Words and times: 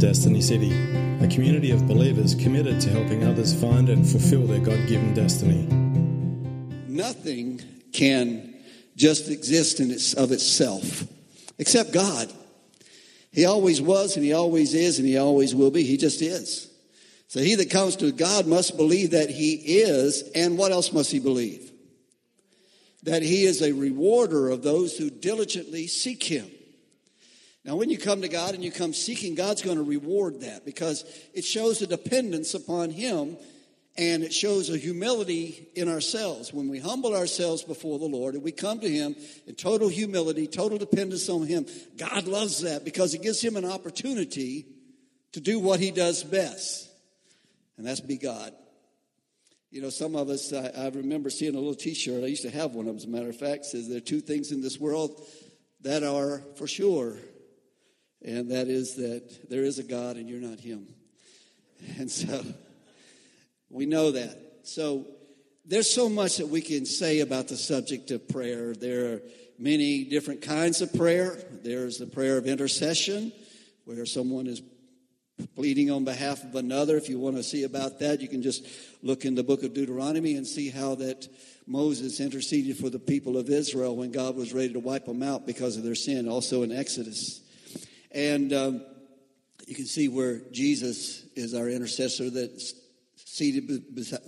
Destiny 0.00 0.40
City, 0.40 0.72
a 1.22 1.28
community 1.28 1.72
of 1.72 1.86
believers 1.86 2.34
committed 2.34 2.80
to 2.80 2.88
helping 2.88 3.22
others 3.22 3.52
find 3.52 3.90
and 3.90 4.08
fulfill 4.08 4.46
their 4.46 4.58
God 4.58 4.88
given 4.88 5.12
destiny. 5.12 5.66
Nothing 6.88 7.60
can 7.92 8.54
just 8.96 9.28
exist 9.28 9.78
in 9.78 9.90
its, 9.90 10.14
of 10.14 10.32
itself 10.32 11.06
except 11.58 11.92
God. 11.92 12.32
He 13.30 13.44
always 13.44 13.82
was, 13.82 14.16
and 14.16 14.24
He 14.24 14.32
always 14.32 14.72
is, 14.72 14.98
and 14.98 15.06
He 15.06 15.18
always 15.18 15.54
will 15.54 15.70
be. 15.70 15.82
He 15.82 15.98
just 15.98 16.22
is. 16.22 16.70
So 17.28 17.40
he 17.40 17.54
that 17.56 17.70
comes 17.70 17.96
to 17.96 18.10
God 18.10 18.46
must 18.46 18.78
believe 18.78 19.10
that 19.10 19.28
He 19.28 19.52
is, 19.52 20.22
and 20.34 20.56
what 20.56 20.72
else 20.72 20.94
must 20.94 21.12
he 21.12 21.20
believe? 21.20 21.70
That 23.02 23.20
He 23.20 23.44
is 23.44 23.60
a 23.60 23.72
rewarder 23.72 24.48
of 24.48 24.62
those 24.62 24.96
who 24.96 25.10
diligently 25.10 25.88
seek 25.88 26.22
Him. 26.22 26.50
Now, 27.64 27.76
when 27.76 27.90
you 27.90 27.98
come 27.98 28.22
to 28.22 28.28
God 28.28 28.54
and 28.54 28.64
you 28.64 28.72
come 28.72 28.94
seeking, 28.94 29.34
God's 29.34 29.62
going 29.62 29.76
to 29.76 29.82
reward 29.82 30.40
that 30.40 30.64
because 30.64 31.04
it 31.34 31.44
shows 31.44 31.82
a 31.82 31.86
dependence 31.86 32.54
upon 32.54 32.90
Him 32.90 33.36
and 33.98 34.22
it 34.22 34.32
shows 34.32 34.70
a 34.70 34.78
humility 34.78 35.68
in 35.74 35.88
ourselves. 35.88 36.54
When 36.54 36.70
we 36.70 36.78
humble 36.78 37.14
ourselves 37.14 37.62
before 37.62 37.98
the 37.98 38.06
Lord 38.06 38.34
and 38.34 38.42
we 38.42 38.52
come 38.52 38.80
to 38.80 38.88
Him 38.88 39.14
in 39.46 39.56
total 39.56 39.88
humility, 39.88 40.46
total 40.46 40.78
dependence 40.78 41.28
on 41.28 41.46
Him, 41.46 41.66
God 41.98 42.26
loves 42.26 42.62
that 42.62 42.84
because 42.84 43.12
it 43.12 43.22
gives 43.22 43.42
Him 43.42 43.56
an 43.56 43.66
opportunity 43.66 44.64
to 45.32 45.40
do 45.40 45.58
what 45.60 45.80
He 45.80 45.90
does 45.90 46.24
best, 46.24 46.88
and 47.76 47.86
that's 47.86 48.00
be 48.00 48.16
God. 48.16 48.52
You 49.70 49.82
know, 49.82 49.90
some 49.90 50.16
of 50.16 50.30
us, 50.30 50.52
I, 50.52 50.70
I 50.76 50.88
remember 50.88 51.30
seeing 51.30 51.54
a 51.54 51.58
little 51.58 51.74
t 51.74 51.94
shirt. 51.94 52.24
I 52.24 52.26
used 52.26 52.42
to 52.42 52.50
have 52.50 52.72
one, 52.72 52.86
of 52.86 52.94
them, 52.94 52.96
as 52.96 53.04
a 53.04 53.08
matter 53.08 53.28
of 53.28 53.36
fact, 53.36 53.66
says 53.66 53.88
there 53.88 53.98
are 53.98 54.00
two 54.00 54.20
things 54.20 54.50
in 54.50 54.62
this 54.62 54.80
world 54.80 55.24
that 55.82 56.02
are 56.02 56.42
for 56.56 56.66
sure 56.66 57.16
and 58.24 58.50
that 58.50 58.68
is 58.68 58.96
that 58.96 59.48
there 59.48 59.64
is 59.64 59.78
a 59.78 59.82
God 59.82 60.16
and 60.16 60.28
you're 60.28 60.40
not 60.40 60.60
Him. 60.60 60.86
And 61.98 62.10
so 62.10 62.44
we 63.70 63.86
know 63.86 64.10
that. 64.10 64.38
So 64.64 65.06
there's 65.64 65.90
so 65.90 66.08
much 66.08 66.36
that 66.38 66.48
we 66.48 66.60
can 66.60 66.84
say 66.84 67.20
about 67.20 67.48
the 67.48 67.56
subject 67.56 68.10
of 68.10 68.28
prayer. 68.28 68.74
There 68.74 69.14
are 69.14 69.22
many 69.58 70.04
different 70.04 70.42
kinds 70.42 70.80
of 70.80 70.92
prayer. 70.92 71.38
There's 71.62 71.98
the 71.98 72.06
prayer 72.06 72.36
of 72.38 72.46
intercession, 72.46 73.32
where 73.84 74.04
someone 74.06 74.46
is 74.46 74.62
pleading 75.54 75.90
on 75.90 76.04
behalf 76.04 76.44
of 76.44 76.54
another. 76.54 76.96
If 76.96 77.08
you 77.08 77.18
want 77.18 77.36
to 77.36 77.42
see 77.42 77.64
about 77.64 77.98
that, 78.00 78.20
you 78.20 78.28
can 78.28 78.42
just 78.42 78.66
look 79.02 79.24
in 79.24 79.34
the 79.34 79.42
book 79.42 79.62
of 79.62 79.72
Deuteronomy 79.72 80.36
and 80.36 80.46
see 80.46 80.68
how 80.68 80.94
that 80.96 81.28
Moses 81.66 82.20
interceded 82.20 82.76
for 82.76 82.90
the 82.90 82.98
people 82.98 83.36
of 83.36 83.48
Israel 83.48 83.96
when 83.96 84.10
God 84.10 84.36
was 84.36 84.52
ready 84.52 84.72
to 84.72 84.80
wipe 84.80 85.06
them 85.06 85.22
out 85.22 85.46
because 85.46 85.76
of 85.76 85.82
their 85.82 85.94
sin. 85.94 86.28
Also 86.28 86.62
in 86.62 86.72
Exodus. 86.72 87.40
And 88.12 88.52
um, 88.52 88.84
you 89.66 89.74
can 89.74 89.86
see 89.86 90.08
where 90.08 90.38
Jesus 90.50 91.24
is 91.36 91.54
our 91.54 91.68
intercessor 91.68 92.30
that's 92.30 92.74
seated 93.16 93.70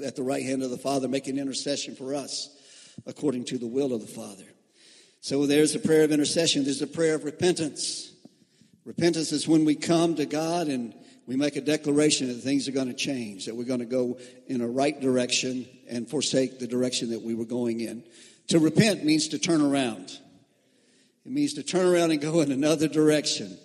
at 0.05 0.17
the 0.17 0.23
right 0.23 0.45
hand 0.45 0.63
of 0.63 0.71
the 0.71 0.79
Father, 0.79 1.09
making 1.09 1.39
intercession 1.39 1.97
for 1.97 2.15
us 2.15 2.49
according 3.07 3.45
to 3.47 3.59
the 3.59 3.67
will 3.67 3.93
of 3.93 4.01
the 4.01 4.07
Father. 4.07 4.45
So 5.21 5.47
there's 5.47 5.75
a 5.75 5.79
prayer 5.79 6.05
of 6.05 6.13
intercession, 6.13 6.65
there's 6.65 6.83
a 6.83 6.87
prayer 6.87 7.15
of 7.15 7.25
repentance. 7.25 8.13
Repentance 8.85 9.31
is 9.33 9.47
when 9.47 9.65
we 9.65 9.75
come 9.75 10.17
to 10.17 10.27
God 10.27 10.67
and 10.67 10.95
we 11.27 11.37
make 11.37 11.57
a 11.57 11.61
declaration 11.61 12.29
that 12.29 12.35
things 12.35 12.67
are 12.69 12.73
going 12.73 12.89
to 12.89 12.95
change, 12.95 13.47
that 13.47 13.55
we're 13.55 13.65
going 13.65 13.81
to 13.81 13.87
go 13.87 14.19
in 14.49 14.61
a 14.61 14.67
right 14.67 15.01
direction 15.01 15.69
and 15.89 16.09
forsake 16.09 16.59
the 16.59 16.67
direction 16.67 17.11
that 17.11 17.23
we 17.23 17.35
were 17.35 17.45
going 17.45 17.81
in. 17.81 18.03
To 18.49 18.59
repent 18.59 19.05
means 19.05 19.29
to 19.29 19.39
turn 19.39 19.61
around. 19.61 20.19
It 21.25 21.31
means 21.31 21.55
to 21.55 21.63
turn 21.63 21.87
around 21.87 22.11
and 22.11 22.21
go 22.21 22.41
in 22.41 22.51
another 22.51 22.89
direction. 22.89 23.57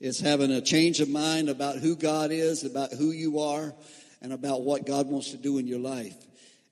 It's 0.00 0.18
having 0.18 0.50
a 0.50 0.62
change 0.62 1.00
of 1.00 1.10
mind 1.10 1.50
about 1.50 1.76
who 1.76 1.94
God 1.94 2.30
is, 2.30 2.64
about 2.64 2.92
who 2.92 3.10
you 3.10 3.40
are, 3.40 3.74
and 4.22 4.32
about 4.32 4.62
what 4.62 4.86
God 4.86 5.08
wants 5.08 5.32
to 5.32 5.36
do 5.36 5.58
in 5.58 5.66
your 5.66 5.78
life. 5.78 6.16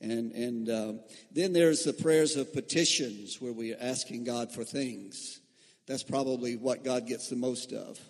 And, 0.00 0.32
and 0.32 0.70
uh, 0.70 0.92
then 1.30 1.52
there's 1.52 1.84
the 1.84 1.92
prayers 1.92 2.36
of 2.36 2.54
petitions 2.54 3.38
where 3.38 3.52
we're 3.52 3.76
asking 3.78 4.24
God 4.24 4.50
for 4.50 4.64
things. 4.64 5.40
That's 5.86 6.02
probably 6.02 6.56
what 6.56 6.84
God 6.84 7.06
gets 7.06 7.28
the 7.28 7.36
most 7.36 7.72
of. 7.72 8.00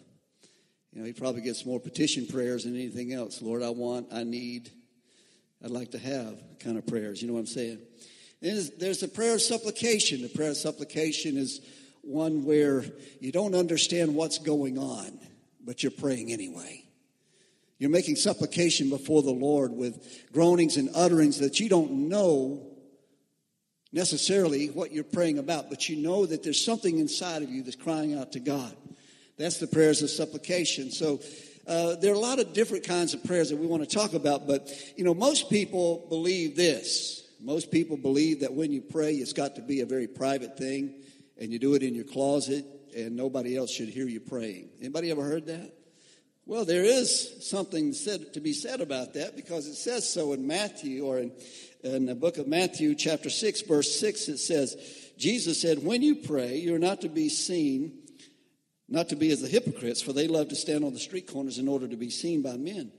You 0.92 1.00
know, 1.00 1.06
He 1.06 1.12
probably 1.12 1.42
gets 1.42 1.66
more 1.66 1.81
petition 1.81 2.26
prayers 2.26 2.65
than 2.65 2.76
anything 2.76 3.12
else. 3.12 3.42
Lord, 3.42 3.65
I 3.65 3.71
want, 3.71 4.09
I 4.12 4.22
need, 4.22 4.71
I'd 5.65 5.71
like 5.71 5.91
to 5.92 5.98
have 5.98 6.41
kind 6.60 6.78
of 6.78 6.87
prayers. 6.87 7.21
You 7.22 7.28
know 7.28 7.34
what 7.34 7.41
I'm 7.41 7.47
saying? 7.47 7.78
There's, 8.41 8.71
there's 8.71 9.00
the 9.00 9.09
prayer 9.09 9.34
of 9.34 9.42
supplication. 9.42 10.22
The 10.22 10.28
prayer 10.28 10.50
of 10.50 10.56
supplication 10.56 11.37
is 11.37 11.60
one 12.08 12.44
where 12.44 12.84
you 13.20 13.30
don't 13.30 13.54
understand 13.54 14.14
what's 14.14 14.38
going 14.38 14.78
on, 14.78 15.19
but 15.64 15.82
you're 15.82 15.92
praying 15.92 16.32
anyway. 16.32 16.84
You're 17.78 17.91
making 17.91 18.16
supplication 18.16 18.91
before 18.91 19.22
the 19.22 19.30
Lord 19.30 19.72
with 19.72 20.04
groanings 20.32 20.76
and 20.76 20.91
utterings 20.94 21.38
that 21.38 21.60
you 21.60 21.68
don't 21.68 22.08
know 22.08 22.66
necessarily 23.92 24.66
what 24.68 24.92
you're 24.92 25.04
praying 25.04 25.38
about, 25.38 25.70
but 25.70 25.88
you 25.88 25.97
know 25.97 26.26
that 26.26 26.42
there's 26.42 26.62
something 26.64 26.98
inside 26.98 27.42
of 27.42 27.50
you 27.50 27.62
that's 27.62 27.76
crying 27.76 28.18
out 28.18 28.32
to 28.32 28.41
God. 28.41 28.74
That's 29.36 29.58
the 29.58 29.68
prayers 29.68 30.02
of 30.02 30.10
supplication. 30.10 30.91
So 30.91 31.20
uh, 31.66 31.94
there 31.97 32.10
are 32.10 32.16
a 32.16 32.18
lot 32.18 32.41
of 32.41 32.52
different 32.52 32.84
kinds 32.84 33.14
of 33.14 33.22
prayers 33.22 33.50
that 33.50 33.56
we 33.56 33.66
want 33.66 33.88
to 33.88 33.97
talk 33.97 34.14
about, 34.14 34.47
but 34.47 34.68
you 34.97 35.04
know, 35.04 35.14
most 35.14 35.48
people 35.48 36.06
believe 36.08 36.56
this. 36.56 37.24
Most 37.41 37.70
people 37.70 37.97
believe 37.97 38.41
that 38.41 38.52
when 38.52 38.72
you 38.72 38.80
pray, 38.80 39.14
it's 39.14 39.32
got 39.32 39.54
to 39.54 39.62
be 39.62 39.80
a 39.80 39.86
very 39.86 40.08
private 40.08 40.58
thing 40.58 40.94
and 41.38 41.53
you 41.53 41.59
do 41.59 41.75
it 41.75 41.82
in 41.82 41.94
your 41.94 42.04
closet 42.04 42.65
and 42.97 43.16
nobody 43.16 43.56
else 43.56 43.71
should 43.71 43.88
hear 43.88 44.06
you 44.06 44.21
praying. 44.21 44.71
Anybody 44.81 45.10
ever 45.10 45.22
heard 45.22 45.47
that? 45.47 45.72
Well, 46.47 46.65
there 46.65 46.84
is 46.84 47.47
something 47.47 47.93
said 47.93 48.32
to 48.34 48.41
be 48.41 48.54
said 48.54 48.81
about 48.81 49.15
that 49.15 49.37
because 49.37 49.66
it 49.66 49.75
says 49.75 50.10
so 50.10 50.32
in 50.32 50.47
Matthew 50.47 51.04
or 51.04 51.19
in, 51.19 51.32
in 51.82 52.06
the 52.06 52.15
book 52.15 52.38
of 52.38 52.48
Matthew, 52.48 52.94
chapter 52.94 53.28
6, 53.28 53.62
verse 53.62 54.00
6, 54.00 54.28
it 54.28 54.38
says, 54.38 54.77
Jesus 55.19 55.60
said, 55.60 55.84
When 55.84 56.00
you 56.00 56.16
pray, 56.16 56.56
you're 56.56 56.78
not 56.78 57.03
to 57.03 57.10
be 57.10 57.28
seen, 57.28 57.98
not 58.88 59.10
to 59.10 59.16
be 59.16 59.31
as 59.31 59.43
the 59.43 59.48
hypocrites, 59.48 60.00
for 60.00 60.15
they 60.15 60.27
love 60.27 60.48
to 60.48 60.56
stand 60.56 60.84
on 60.84 60.94
the 60.94 60.98
street 60.98 61.27
corners 61.27 61.59
in 61.59 61.69
order 61.69 61.87
to 61.87 61.97
be 61.97 62.09
seen 62.09 62.41
by 62.41 62.56
men. 62.56 62.93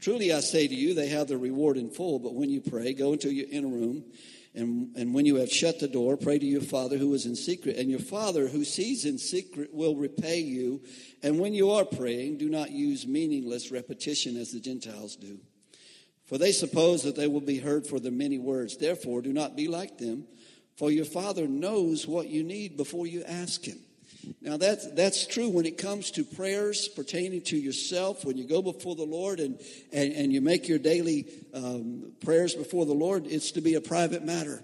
Truly 0.00 0.32
I 0.32 0.38
say 0.38 0.68
to 0.68 0.74
you, 0.74 0.94
they 0.94 1.08
have 1.08 1.26
their 1.26 1.38
reward 1.38 1.76
in 1.76 1.90
full, 1.90 2.20
but 2.20 2.34
when 2.34 2.50
you 2.50 2.60
pray, 2.60 2.92
go 2.92 3.12
into 3.12 3.32
your 3.32 3.46
inner 3.50 3.68
room 3.68 4.04
and, 4.54 4.94
and 4.96 5.14
when 5.14 5.24
you 5.24 5.36
have 5.36 5.50
shut 5.50 5.80
the 5.80 5.88
door, 5.88 6.16
pray 6.16 6.38
to 6.38 6.44
your 6.44 6.60
Father 6.60 6.98
who 6.98 7.14
is 7.14 7.24
in 7.24 7.34
secret, 7.34 7.76
and 7.76 7.90
your 7.90 8.00
Father 8.00 8.48
who 8.48 8.64
sees 8.64 9.06
in 9.06 9.16
secret 9.18 9.72
will 9.72 9.96
repay 9.96 10.40
you. 10.40 10.82
And 11.22 11.38
when 11.38 11.54
you 11.54 11.70
are 11.70 11.86
praying, 11.86 12.36
do 12.36 12.50
not 12.50 12.70
use 12.70 13.06
meaningless 13.06 13.70
repetition 13.70 14.36
as 14.36 14.52
the 14.52 14.60
Gentiles 14.60 15.16
do. 15.16 15.38
For 16.26 16.36
they 16.36 16.52
suppose 16.52 17.02
that 17.04 17.16
they 17.16 17.28
will 17.28 17.40
be 17.40 17.58
heard 17.58 17.86
for 17.86 17.98
their 17.98 18.12
many 18.12 18.38
words. 18.38 18.76
Therefore, 18.76 19.22
do 19.22 19.32
not 19.32 19.56
be 19.56 19.68
like 19.68 19.96
them, 19.96 20.26
for 20.76 20.90
your 20.90 21.06
Father 21.06 21.48
knows 21.48 22.06
what 22.06 22.28
you 22.28 22.42
need 22.42 22.76
before 22.76 23.06
you 23.06 23.24
ask 23.24 23.64
Him. 23.64 23.78
Now 24.40 24.56
that's 24.56 24.90
that's 24.92 25.26
true 25.26 25.48
when 25.48 25.66
it 25.66 25.78
comes 25.78 26.10
to 26.12 26.24
prayers 26.24 26.88
pertaining 26.88 27.42
to 27.42 27.56
yourself. 27.56 28.24
When 28.24 28.36
you 28.36 28.46
go 28.46 28.62
before 28.62 28.94
the 28.94 29.04
Lord 29.04 29.40
and 29.40 29.58
and, 29.92 30.12
and 30.12 30.32
you 30.32 30.40
make 30.40 30.68
your 30.68 30.78
daily 30.78 31.26
um, 31.54 32.12
prayers 32.24 32.54
before 32.54 32.86
the 32.86 32.92
Lord, 32.92 33.26
it's 33.26 33.52
to 33.52 33.60
be 33.60 33.74
a 33.74 33.80
private 33.80 34.24
matter. 34.24 34.62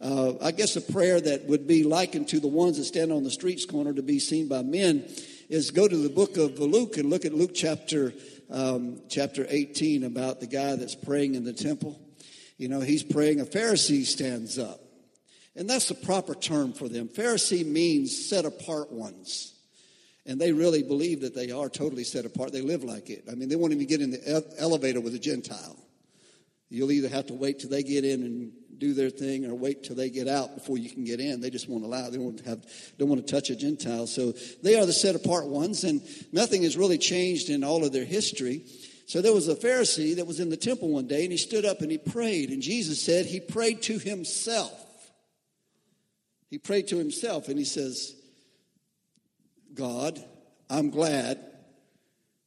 Uh, 0.00 0.34
I 0.40 0.52
guess 0.52 0.76
a 0.76 0.80
prayer 0.80 1.20
that 1.20 1.46
would 1.46 1.66
be 1.66 1.82
likened 1.82 2.28
to 2.28 2.40
the 2.40 2.48
ones 2.48 2.76
that 2.76 2.84
stand 2.84 3.10
on 3.10 3.24
the 3.24 3.30
streets 3.30 3.64
corner 3.64 3.92
to 3.92 4.02
be 4.02 4.20
seen 4.20 4.46
by 4.46 4.62
men 4.62 5.04
is 5.48 5.70
go 5.72 5.88
to 5.88 5.96
the 5.96 6.08
book 6.08 6.36
of 6.36 6.58
Luke 6.60 6.98
and 6.98 7.10
look 7.10 7.24
at 7.24 7.34
Luke 7.34 7.52
chapter 7.54 8.12
um, 8.50 9.00
chapter 9.08 9.44
18 9.48 10.04
about 10.04 10.40
the 10.40 10.46
guy 10.46 10.76
that's 10.76 10.94
praying 10.94 11.34
in 11.34 11.44
the 11.44 11.52
temple. 11.52 12.00
You 12.58 12.68
know, 12.68 12.80
he's 12.80 13.02
praying. 13.02 13.40
A 13.40 13.44
Pharisee 13.44 14.04
stands 14.04 14.58
up 14.58 14.80
and 15.58 15.68
that's 15.68 15.88
the 15.88 15.94
proper 15.94 16.36
term 16.36 16.72
for 16.72 16.88
them. 16.88 17.08
Pharisee 17.08 17.66
means 17.66 18.28
set 18.28 18.44
apart 18.44 18.92
ones. 18.92 19.54
And 20.24 20.40
they 20.40 20.52
really 20.52 20.84
believe 20.84 21.22
that 21.22 21.34
they 21.34 21.50
are 21.50 21.68
totally 21.68 22.04
set 22.04 22.24
apart. 22.24 22.52
They 22.52 22.60
live 22.60 22.84
like 22.84 23.10
it. 23.10 23.24
I 23.30 23.34
mean, 23.34 23.48
they 23.48 23.56
won't 23.56 23.72
even 23.72 23.86
get 23.86 24.00
in 24.00 24.12
the 24.12 24.54
elevator 24.58 25.00
with 25.00 25.14
a 25.14 25.18
Gentile. 25.18 25.76
You'll 26.68 26.92
either 26.92 27.08
have 27.08 27.26
to 27.26 27.34
wait 27.34 27.58
till 27.58 27.70
they 27.70 27.82
get 27.82 28.04
in 28.04 28.22
and 28.22 28.52
do 28.76 28.94
their 28.94 29.10
thing 29.10 29.46
or 29.46 29.54
wait 29.54 29.82
till 29.82 29.96
they 29.96 30.10
get 30.10 30.28
out 30.28 30.54
before 30.54 30.78
you 30.78 30.90
can 30.90 31.02
get 31.02 31.18
in. 31.18 31.40
They 31.40 31.50
just 31.50 31.68
won't 31.68 31.82
allow. 31.82 32.08
They 32.08 32.18
don't 32.18 32.40
have 32.44 32.64
don't 32.96 33.08
want 33.08 33.26
to 33.26 33.32
touch 33.32 33.50
a 33.50 33.56
Gentile. 33.56 34.06
So 34.06 34.34
they 34.62 34.78
are 34.78 34.86
the 34.86 34.92
set 34.92 35.16
apart 35.16 35.46
ones, 35.46 35.82
and 35.82 36.02
nothing 36.30 36.62
has 36.62 36.76
really 36.76 36.98
changed 36.98 37.50
in 37.50 37.64
all 37.64 37.84
of 37.84 37.92
their 37.92 38.04
history. 38.04 38.64
So 39.06 39.22
there 39.22 39.32
was 39.32 39.48
a 39.48 39.56
Pharisee 39.56 40.16
that 40.16 40.26
was 40.26 40.38
in 40.38 40.50
the 40.50 40.56
temple 40.56 40.90
one 40.90 41.08
day, 41.08 41.22
and 41.22 41.32
he 41.32 41.38
stood 41.38 41.64
up 41.64 41.80
and 41.80 41.90
he 41.90 41.98
prayed. 41.98 42.50
And 42.50 42.62
Jesus 42.62 43.02
said 43.02 43.26
he 43.26 43.40
prayed 43.40 43.82
to 43.82 43.98
himself. 43.98 44.84
He 46.50 46.58
prayed 46.58 46.88
to 46.88 46.96
himself 46.96 47.48
and 47.48 47.58
he 47.58 47.64
says, 47.64 48.14
God, 49.74 50.22
I'm 50.70 50.90
glad 50.90 51.38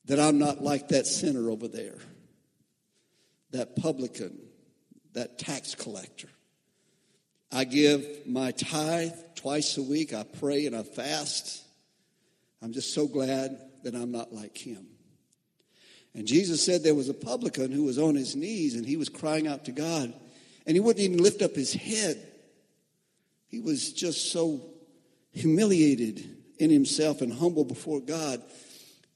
that 0.06 0.19
I'm 0.19 0.39
not 0.39 0.62
like 0.62 0.89
that 0.89 1.06
sinner 1.06 1.50
over 1.50 1.68
there, 1.68 1.98
that 3.51 3.75
publican, 3.75 4.38
that 5.13 5.38
tax 5.38 5.75
collector. 5.75 6.30
I 7.51 7.65
give 7.65 8.06
my 8.25 8.51
tithe 8.51 9.13
twice 9.36 9.77
a 9.77 9.83
week. 9.83 10.13
I 10.13 10.24
pray 10.24 10.65
and 10.65 10.75
I 10.75 10.83
fast. 10.83 11.63
I'm 12.62 12.71
just 12.71 12.94
so 12.94 13.07
glad 13.07 13.59
that 13.83 13.94
I'm 13.94 14.12
not 14.12 14.33
like 14.33 14.57
him. 14.57 14.88
And 16.13 16.27
Jesus 16.27 16.63
said 16.63 16.83
there 16.83 16.95
was 16.95 17.09
a 17.09 17.13
publican 17.13 17.71
who 17.71 17.83
was 17.83 17.97
on 17.97 18.15
his 18.15 18.36
knees 18.36 18.75
and 18.75 18.86
he 18.86 18.97
was 18.97 19.09
crying 19.09 19.47
out 19.47 19.65
to 19.65 19.71
God. 19.71 20.13
And 20.65 20.75
he 20.75 20.80
wouldn't 20.80 21.04
even 21.04 21.24
lift 21.24 21.42
up 21.42 21.56
his 21.56 21.74
head. 21.74 22.31
He 23.51 23.59
was 23.59 23.92
just 23.92 24.31
so 24.31 24.62
humiliated 25.31 26.25
in 26.57 26.69
himself 26.69 27.21
and 27.21 27.33
humble 27.33 27.65
before 27.65 28.00
God. 28.00 28.42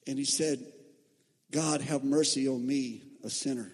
And 0.05 0.19
he 0.19 0.25
said, 0.25 0.59
God, 1.51 1.79
have 1.81 2.03
mercy 2.03 2.47
on 2.47 2.65
me, 2.67 3.01
a 3.23 3.29
sinner. 3.29 3.71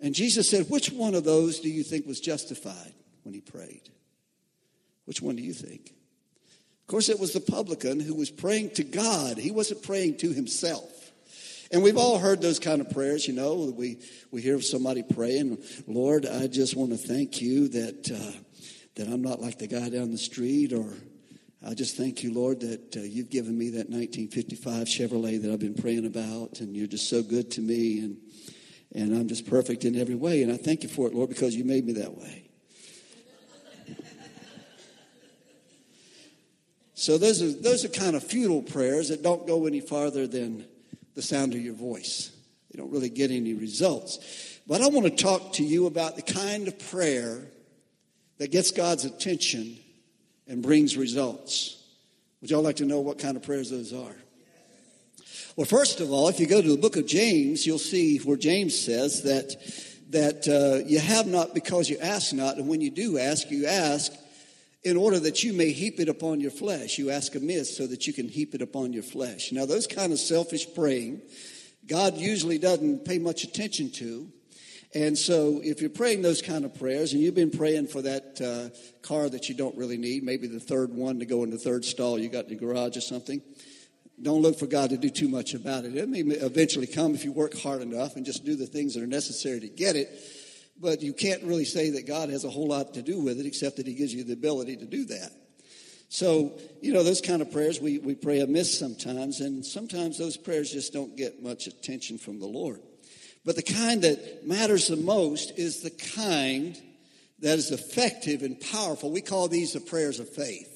And 0.00 0.14
Jesus 0.14 0.48
said, 0.48 0.66
Which 0.70 0.92
one 0.92 1.14
of 1.14 1.24
those 1.24 1.58
do 1.58 1.68
you 1.68 1.82
think 1.82 2.06
was 2.06 2.20
justified 2.20 2.94
when 3.24 3.34
he 3.34 3.40
prayed? 3.40 3.90
Which 5.06 5.20
one 5.20 5.34
do 5.34 5.42
you 5.42 5.52
think? 5.52 5.92
Of 6.82 6.86
course, 6.86 7.08
it 7.08 7.18
was 7.18 7.32
the 7.32 7.40
publican 7.40 7.98
who 7.98 8.14
was 8.14 8.30
praying 8.30 8.70
to 8.72 8.84
God. 8.84 9.38
He 9.38 9.50
wasn't 9.50 9.82
praying 9.82 10.18
to 10.18 10.30
himself. 10.30 10.90
And 11.72 11.82
we've 11.82 11.96
all 11.96 12.18
heard 12.18 12.40
those 12.40 12.60
kind 12.60 12.80
of 12.80 12.90
prayers, 12.90 13.26
you 13.26 13.34
know. 13.34 13.72
We, 13.76 13.98
we 14.30 14.42
hear 14.42 14.60
somebody 14.60 15.02
praying, 15.02 15.58
Lord, 15.88 16.26
I 16.26 16.46
just 16.46 16.76
want 16.76 16.92
to 16.92 16.98
thank 16.98 17.40
you 17.40 17.68
that, 17.68 18.10
uh, 18.12 18.38
that 18.96 19.08
I'm 19.08 19.22
not 19.22 19.40
like 19.40 19.58
the 19.58 19.66
guy 19.66 19.88
down 19.88 20.10
the 20.10 20.18
street, 20.18 20.72
or 20.72 20.92
I 21.66 21.74
just 21.74 21.96
thank 21.96 22.22
you, 22.22 22.32
Lord, 22.32 22.60
that 22.60 22.96
uh, 22.96 23.00
you've 23.00 23.30
given 23.30 23.56
me 23.58 23.70
that 23.70 23.90
1955 23.90 24.86
Chevrolet 24.86 25.42
that 25.42 25.50
I've 25.50 25.58
been 25.58 25.74
praying 25.74 26.06
about, 26.06 26.60
and 26.60 26.76
you're 26.76 26.86
just 26.86 27.08
so 27.08 27.22
good 27.22 27.50
to 27.52 27.60
me, 27.60 28.00
and, 28.00 28.16
and 28.94 29.16
I'm 29.16 29.28
just 29.28 29.46
perfect 29.48 29.84
in 29.84 29.98
every 29.98 30.14
way. 30.14 30.42
And 30.42 30.52
I 30.52 30.56
thank 30.56 30.82
you 30.82 30.88
for 30.88 31.06
it, 31.08 31.14
Lord, 31.14 31.28
because 31.28 31.56
you 31.56 31.64
made 31.64 31.84
me 31.84 31.94
that 31.94 32.16
way. 32.16 32.44
So 37.04 37.18
those 37.18 37.42
are, 37.42 37.52
those 37.52 37.84
are 37.84 37.88
kind 37.88 38.16
of 38.16 38.24
futile 38.24 38.62
prayers 38.62 39.10
that 39.10 39.22
don't 39.22 39.46
go 39.46 39.66
any 39.66 39.80
farther 39.80 40.26
than 40.26 40.64
the 41.14 41.20
sound 41.20 41.52
of 41.52 41.60
your 41.60 41.74
voice. 41.74 42.34
They 42.70 42.78
don't 42.78 42.90
really 42.90 43.10
get 43.10 43.30
any 43.30 43.52
results. 43.52 44.60
But 44.66 44.80
I 44.80 44.88
want 44.88 45.04
to 45.04 45.22
talk 45.22 45.52
to 45.54 45.62
you 45.62 45.86
about 45.86 46.16
the 46.16 46.22
kind 46.22 46.66
of 46.66 46.78
prayer 46.78 47.42
that 48.44 48.50
gets 48.50 48.72
God's 48.72 49.06
attention 49.06 49.78
and 50.46 50.62
brings 50.62 50.98
results. 50.98 51.82
Would 52.42 52.50
y'all 52.50 52.60
like 52.60 52.76
to 52.76 52.84
know 52.84 53.00
what 53.00 53.18
kind 53.18 53.38
of 53.38 53.42
prayers 53.42 53.70
those 53.70 53.94
are? 53.94 54.14
Well, 55.56 55.64
first 55.64 56.00
of 56.00 56.12
all, 56.12 56.28
if 56.28 56.38
you 56.38 56.46
go 56.46 56.60
to 56.60 56.68
the 56.68 56.76
book 56.76 56.96
of 56.96 57.06
James, 57.06 57.66
you'll 57.66 57.78
see 57.78 58.18
where 58.18 58.36
James 58.36 58.78
says 58.78 59.22
that 59.22 59.56
that 60.10 60.46
uh, 60.46 60.84
you 60.86 60.98
have 60.98 61.26
not 61.26 61.54
because 61.54 61.88
you 61.88 61.96
ask 62.02 62.34
not, 62.34 62.58
and 62.58 62.68
when 62.68 62.82
you 62.82 62.90
do 62.90 63.16
ask, 63.18 63.50
you 63.50 63.64
ask 63.64 64.12
in 64.82 64.98
order 64.98 65.18
that 65.20 65.42
you 65.42 65.54
may 65.54 65.72
heap 65.72 65.98
it 65.98 66.10
upon 66.10 66.38
your 66.38 66.50
flesh. 66.50 66.98
You 66.98 67.08
ask 67.08 67.34
amiss 67.34 67.74
so 67.74 67.86
that 67.86 68.06
you 68.06 68.12
can 68.12 68.28
heap 68.28 68.54
it 68.54 68.60
upon 68.60 68.92
your 68.92 69.04
flesh. 69.04 69.52
Now, 69.52 69.64
those 69.64 69.86
kind 69.86 70.12
of 70.12 70.18
selfish 70.18 70.66
praying, 70.74 71.22
God 71.86 72.18
usually 72.18 72.58
doesn't 72.58 73.06
pay 73.06 73.18
much 73.18 73.42
attention 73.42 73.90
to. 73.92 74.28
And 74.94 75.18
so, 75.18 75.60
if 75.64 75.80
you're 75.80 75.90
praying 75.90 76.22
those 76.22 76.40
kind 76.40 76.64
of 76.64 76.78
prayers, 76.78 77.12
and 77.12 77.20
you've 77.20 77.34
been 77.34 77.50
praying 77.50 77.88
for 77.88 78.00
that 78.02 78.40
uh, 78.40 78.76
car 79.02 79.28
that 79.28 79.48
you 79.48 79.56
don't 79.56 79.76
really 79.76 79.96
need, 79.96 80.22
maybe 80.22 80.46
the 80.46 80.60
third 80.60 80.94
one 80.94 81.18
to 81.18 81.26
go 81.26 81.42
in 81.42 81.50
the 81.50 81.58
third 81.58 81.84
stall 81.84 82.16
you 82.16 82.28
got 82.28 82.44
in 82.44 82.50
the 82.50 82.54
garage 82.54 82.96
or 82.96 83.00
something, 83.00 83.42
don't 84.22 84.40
look 84.40 84.56
for 84.56 84.66
God 84.66 84.90
to 84.90 84.96
do 84.96 85.10
too 85.10 85.28
much 85.28 85.54
about 85.54 85.84
it. 85.84 85.96
It 85.96 86.08
may 86.08 86.20
eventually 86.20 86.86
come 86.86 87.14
if 87.14 87.24
you 87.24 87.32
work 87.32 87.58
hard 87.58 87.82
enough 87.82 88.14
and 88.14 88.24
just 88.24 88.44
do 88.44 88.54
the 88.54 88.66
things 88.66 88.94
that 88.94 89.02
are 89.02 89.08
necessary 89.08 89.58
to 89.60 89.68
get 89.68 89.96
it. 89.96 90.08
But 90.80 91.02
you 91.02 91.12
can't 91.12 91.42
really 91.42 91.64
say 91.64 91.90
that 91.90 92.06
God 92.06 92.28
has 92.28 92.44
a 92.44 92.50
whole 92.50 92.68
lot 92.68 92.94
to 92.94 93.02
do 93.02 93.20
with 93.20 93.40
it 93.40 93.46
except 93.46 93.76
that 93.78 93.88
He 93.88 93.94
gives 93.94 94.14
you 94.14 94.22
the 94.22 94.32
ability 94.34 94.76
to 94.76 94.86
do 94.86 95.04
that. 95.06 95.32
So, 96.08 96.52
you 96.80 96.92
know, 96.92 97.02
those 97.02 97.20
kind 97.20 97.42
of 97.42 97.50
prayers 97.50 97.80
we, 97.80 97.98
we 97.98 98.14
pray 98.14 98.38
amiss 98.38 98.78
sometimes, 98.78 99.40
and 99.40 99.66
sometimes 99.66 100.18
those 100.18 100.36
prayers 100.36 100.70
just 100.70 100.92
don't 100.92 101.16
get 101.16 101.42
much 101.42 101.66
attention 101.66 102.18
from 102.18 102.38
the 102.38 102.46
Lord. 102.46 102.80
But 103.44 103.56
the 103.56 103.62
kind 103.62 104.02
that 104.02 104.46
matters 104.46 104.88
the 104.88 104.96
most 104.96 105.58
is 105.58 105.80
the 105.80 105.90
kind 105.90 106.80
that 107.40 107.58
is 107.58 107.70
effective 107.70 108.42
and 108.42 108.58
powerful. 108.58 109.10
We 109.10 109.20
call 109.20 109.48
these 109.48 109.74
the 109.74 109.80
prayers 109.80 110.18
of 110.18 110.28
faith. 110.28 110.70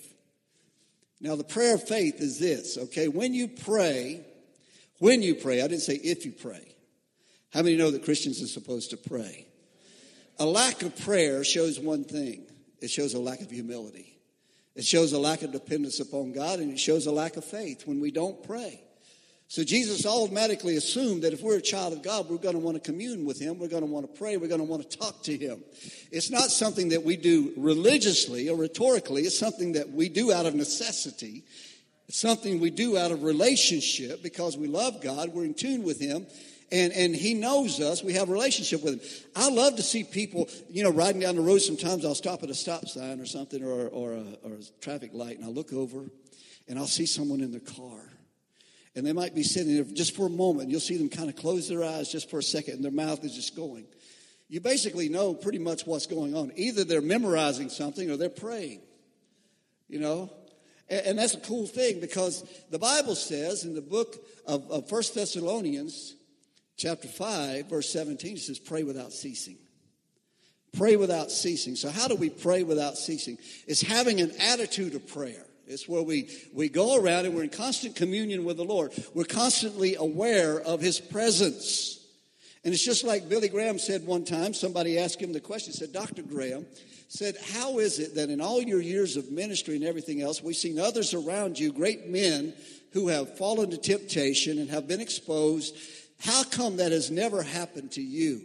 Now, 1.20 1.34
the 1.34 1.44
prayer 1.44 1.74
of 1.74 1.82
faith 1.82 2.20
is 2.20 2.38
this, 2.38 2.78
okay? 2.78 3.08
When 3.08 3.34
you 3.34 3.48
pray, 3.48 4.24
when 4.98 5.22
you 5.22 5.34
pray, 5.34 5.62
I 5.62 5.68
didn't 5.68 5.82
say 5.82 5.94
if 5.94 6.24
you 6.24 6.32
pray. 6.32 6.74
How 7.52 7.62
many 7.62 7.76
know 7.76 7.90
that 7.90 8.04
Christians 8.04 8.42
are 8.42 8.46
supposed 8.46 8.90
to 8.90 8.96
pray? 8.96 9.46
A 10.38 10.46
lack 10.46 10.82
of 10.82 10.96
prayer 11.00 11.42
shows 11.42 11.80
one 11.80 12.04
thing 12.04 12.44
it 12.80 12.90
shows 12.90 13.14
a 13.14 13.18
lack 13.18 13.40
of 13.40 13.50
humility. 13.50 14.18
It 14.76 14.84
shows 14.84 15.12
a 15.12 15.18
lack 15.18 15.42
of 15.42 15.50
dependence 15.50 15.98
upon 15.98 16.32
God, 16.32 16.60
and 16.60 16.70
it 16.70 16.78
shows 16.78 17.06
a 17.06 17.10
lack 17.12 17.36
of 17.36 17.44
faith 17.44 17.86
when 17.86 17.98
we 17.98 18.12
don't 18.12 18.40
pray. 18.44 18.80
So 19.50 19.64
Jesus 19.64 20.04
automatically 20.04 20.76
assumed 20.76 21.22
that 21.22 21.32
if 21.32 21.42
we're 21.42 21.56
a 21.56 21.62
child 21.62 21.94
of 21.94 22.02
God, 22.02 22.28
we're 22.28 22.36
going 22.36 22.54
to 22.54 22.60
want 22.60 22.76
to 22.76 22.82
commune 22.82 23.24
with 23.24 23.40
Him. 23.40 23.58
We're 23.58 23.68
going 23.68 23.82
to 23.82 23.90
want 23.90 24.06
to 24.06 24.18
pray. 24.18 24.36
We're 24.36 24.48
going 24.48 24.60
to 24.60 24.66
want 24.66 24.88
to 24.88 24.98
talk 24.98 25.22
to 25.22 25.36
Him. 25.36 25.64
It's 26.12 26.30
not 26.30 26.50
something 26.50 26.90
that 26.90 27.02
we 27.02 27.16
do 27.16 27.54
religiously 27.56 28.50
or 28.50 28.58
rhetorically. 28.58 29.22
It's 29.22 29.38
something 29.38 29.72
that 29.72 29.90
we 29.90 30.10
do 30.10 30.32
out 30.32 30.44
of 30.44 30.54
necessity. 30.54 31.44
It's 32.08 32.20
something 32.20 32.60
we 32.60 32.70
do 32.70 32.98
out 32.98 33.10
of 33.10 33.22
relationship 33.22 34.22
because 34.22 34.58
we 34.58 34.68
love 34.68 35.00
God. 35.00 35.30
We're 35.30 35.46
in 35.46 35.54
tune 35.54 35.82
with 35.82 35.98
Him 35.98 36.26
and, 36.70 36.92
and 36.92 37.16
he 37.16 37.34
knows 37.34 37.80
us. 37.80 38.02
We 38.02 38.12
have 38.14 38.28
a 38.28 38.32
relationship 38.32 38.82
with 38.82 38.94
him. 38.94 39.22
I 39.34 39.48
love 39.48 39.76
to 39.76 39.82
see 39.82 40.04
people, 40.04 40.48
you 40.68 40.82
know, 40.82 40.90
riding 40.90 41.20
down 41.20 41.36
the 41.36 41.40
road. 41.40 41.58
Sometimes 41.58 42.04
I'll 42.04 42.14
stop 42.14 42.42
at 42.42 42.50
a 42.50 42.54
stop 42.54 42.86
sign 42.86 43.20
or 43.20 43.26
something 43.26 43.62
or, 43.64 43.88
or, 43.88 44.12
a, 44.12 44.24
or 44.42 44.52
a 44.52 44.80
traffic 44.82 45.14
light 45.14 45.36
and 45.36 45.44
I'll 45.44 45.54
look 45.54 45.72
over 45.72 46.04
and 46.68 46.78
I'll 46.78 46.86
see 46.86 47.06
someone 47.06 47.40
in 47.40 47.50
their 47.50 47.60
car. 47.60 48.00
And 48.94 49.06
they 49.06 49.12
might 49.12 49.35
be 49.35 49.43
sitting 49.43 49.75
there 49.75 49.85
just 49.85 50.17
for 50.17 50.26
a 50.26 50.31
moment. 50.31 50.70
You'll 50.70 50.81
see 50.81 50.96
them 50.96 51.08
kind 51.08 51.29
of 51.29 51.37
close 51.37 51.69
their 51.69 51.85
eyes 51.85 52.11
just 52.11 52.31
for 52.31 52.38
a 52.38 52.43
second 52.43 52.75
and 52.75 52.85
their 52.85 52.90
mouth 52.90 53.25
is 53.25 53.35
just 53.35 53.55
going. 53.55 53.87
You 54.49 54.61
basically 54.61 55.08
know 55.08 55.35
pretty 55.35 55.58
much 55.58 55.87
what's 55.87 56.06
going 56.06 56.35
on. 56.35 56.52
Either 56.56 56.85
they're 56.85 57.02
memorizing 57.02 57.69
something 57.69 58.11
or 58.11 58.17
they're 58.17 58.31
praying, 58.31 58.81
you 59.88 60.00
know. 60.00 60.32
And, 60.88 61.06
and 61.06 61.19
that's 61.19 61.35
a 61.35 61.40
cool 61.40 61.67
thing 61.67 62.00
because 62.00 62.44
the 62.70 62.79
Bible 62.79 63.14
says 63.14 63.64
in 63.64 63.75
the 63.75 63.82
book 63.82 64.17
of, 64.46 64.70
of 64.70 64.90
1 64.90 65.02
Thessalonians, 65.14 66.14
chapter 66.76 67.08
5, 67.08 67.67
verse 67.67 67.93
17 67.93 68.37
it 68.37 68.40
says, 68.40 68.58
Pray 68.58 68.85
without 68.85 69.12
ceasing. 69.12 69.58
Pray 70.76 70.96
without 70.96 71.31
ceasing. 71.31 71.76
So, 71.76 71.90
how 71.90 72.08
do 72.08 72.14
we 72.14 72.31
pray 72.31 72.62
without 72.62 72.96
ceasing? 72.96 73.38
It's 73.67 73.81
having 73.81 74.20
an 74.20 74.32
attitude 74.40 74.94
of 74.94 75.06
prayer. 75.06 75.44
It's 75.68 75.88
where 75.88 76.02
we, 76.02 76.28
we 76.52 76.68
go 76.68 76.96
around 76.96 77.26
and 77.26 77.34
we're 77.34 77.44
in 77.44 77.50
constant 77.50 77.96
communion 77.96 78.44
with 78.44 78.56
the 78.56 78.64
Lord. 78.64 78.92
We're 79.14 79.24
constantly 79.24 79.94
aware 79.94 80.60
of 80.60 80.80
His 80.80 81.00
presence. 81.00 82.04
And 82.64 82.74
it's 82.74 82.84
just 82.84 83.04
like 83.04 83.28
Billy 83.28 83.48
Graham 83.48 83.78
said 83.78 84.06
one 84.06 84.25
time, 84.25 84.52
somebody 84.52 84.98
asked 84.98 85.20
him 85.20 85.32
the 85.32 85.40
question, 85.40 85.72
said, 85.72 85.92
Dr. 85.92 86.22
Graham, 86.22 86.66
said, 87.08 87.37
How 87.52 87.78
is 87.78 87.98
it 87.98 88.16
that 88.16 88.30
in 88.30 88.40
all 88.40 88.60
your 88.60 88.80
years 88.80 89.16
of 89.16 89.30
ministry 89.30 89.76
and 89.76 89.84
everything 89.84 90.20
else, 90.20 90.42
we've 90.42 90.56
seen 90.56 90.78
others 90.78 91.14
around 91.14 91.58
you, 91.58 91.72
great 91.72 92.08
men 92.08 92.52
who 92.92 93.08
have 93.08 93.38
fallen 93.38 93.70
to 93.70 93.78
temptation 93.78 94.58
and 94.58 94.68
have 94.70 94.88
been 94.88 95.00
exposed 95.00 95.76
how 96.20 96.42
come 96.44 96.76
that 96.76 96.92
has 96.92 97.10
never 97.10 97.42
happened 97.42 97.92
to 97.92 98.02
you? 98.02 98.42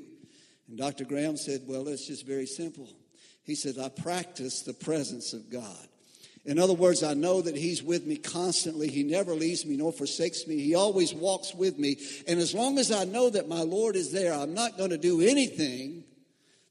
And 0.68 0.77
Dr. 0.77 1.06
Graham 1.06 1.38
said, 1.38 1.62
Well, 1.68 1.88
it's 1.88 2.08
just 2.08 2.25
very 2.25 2.46
simple. 2.46 2.88
He 3.44 3.56
said, 3.56 3.77
I 3.77 3.89
practice 3.89 4.62
the 4.62 4.74
presence 4.74 5.34
of 5.34 5.50
God. 5.50 5.88
In 6.46 6.60
other 6.60 6.74
words, 6.74 7.04
I 7.04 7.14
know 7.14 7.42
that 7.42 7.56
He's 7.56 7.82
with 7.82 8.06
me 8.06 8.18
constantly. 8.18 8.90
He 8.90 9.04
never 9.04 9.34
leaves 9.34 9.66
me 9.66 9.78
nor 9.78 9.94
forsakes 9.94 10.46
me. 10.46 10.60
He 10.60 10.76
always 10.76 11.14
walks 11.14 11.54
with 11.54 11.80
me. 11.80 11.98
And 12.28 12.40
as 12.40 12.54
long 12.54 12.78
as 12.80 12.92
I 12.92 13.06
know 13.06 13.30
that 13.30 13.48
my 13.48 13.62
Lord 13.62 13.96
is 13.96 14.12
there, 14.12 14.34
I'm 14.34 14.54
not 14.54 14.78
going 14.78 14.90
to 14.90 14.98
do 14.98 15.22
anything 15.22 16.04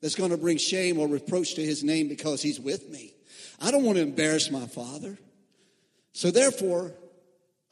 that's 0.02 0.14
going 0.14 0.30
to 0.30 0.36
bring 0.36 0.58
shame 0.58 0.98
or 0.98 1.08
reproach 1.08 1.54
to 1.54 1.64
His 1.64 1.82
name 1.82 2.08
because 2.08 2.42
He's 2.42 2.60
with 2.60 2.90
me. 2.90 3.14
I 3.60 3.70
don't 3.70 3.84
want 3.84 3.96
to 3.96 4.02
embarrass 4.02 4.50
my 4.50 4.66
Father. 4.66 5.16
So 6.12 6.30
therefore, 6.30 6.92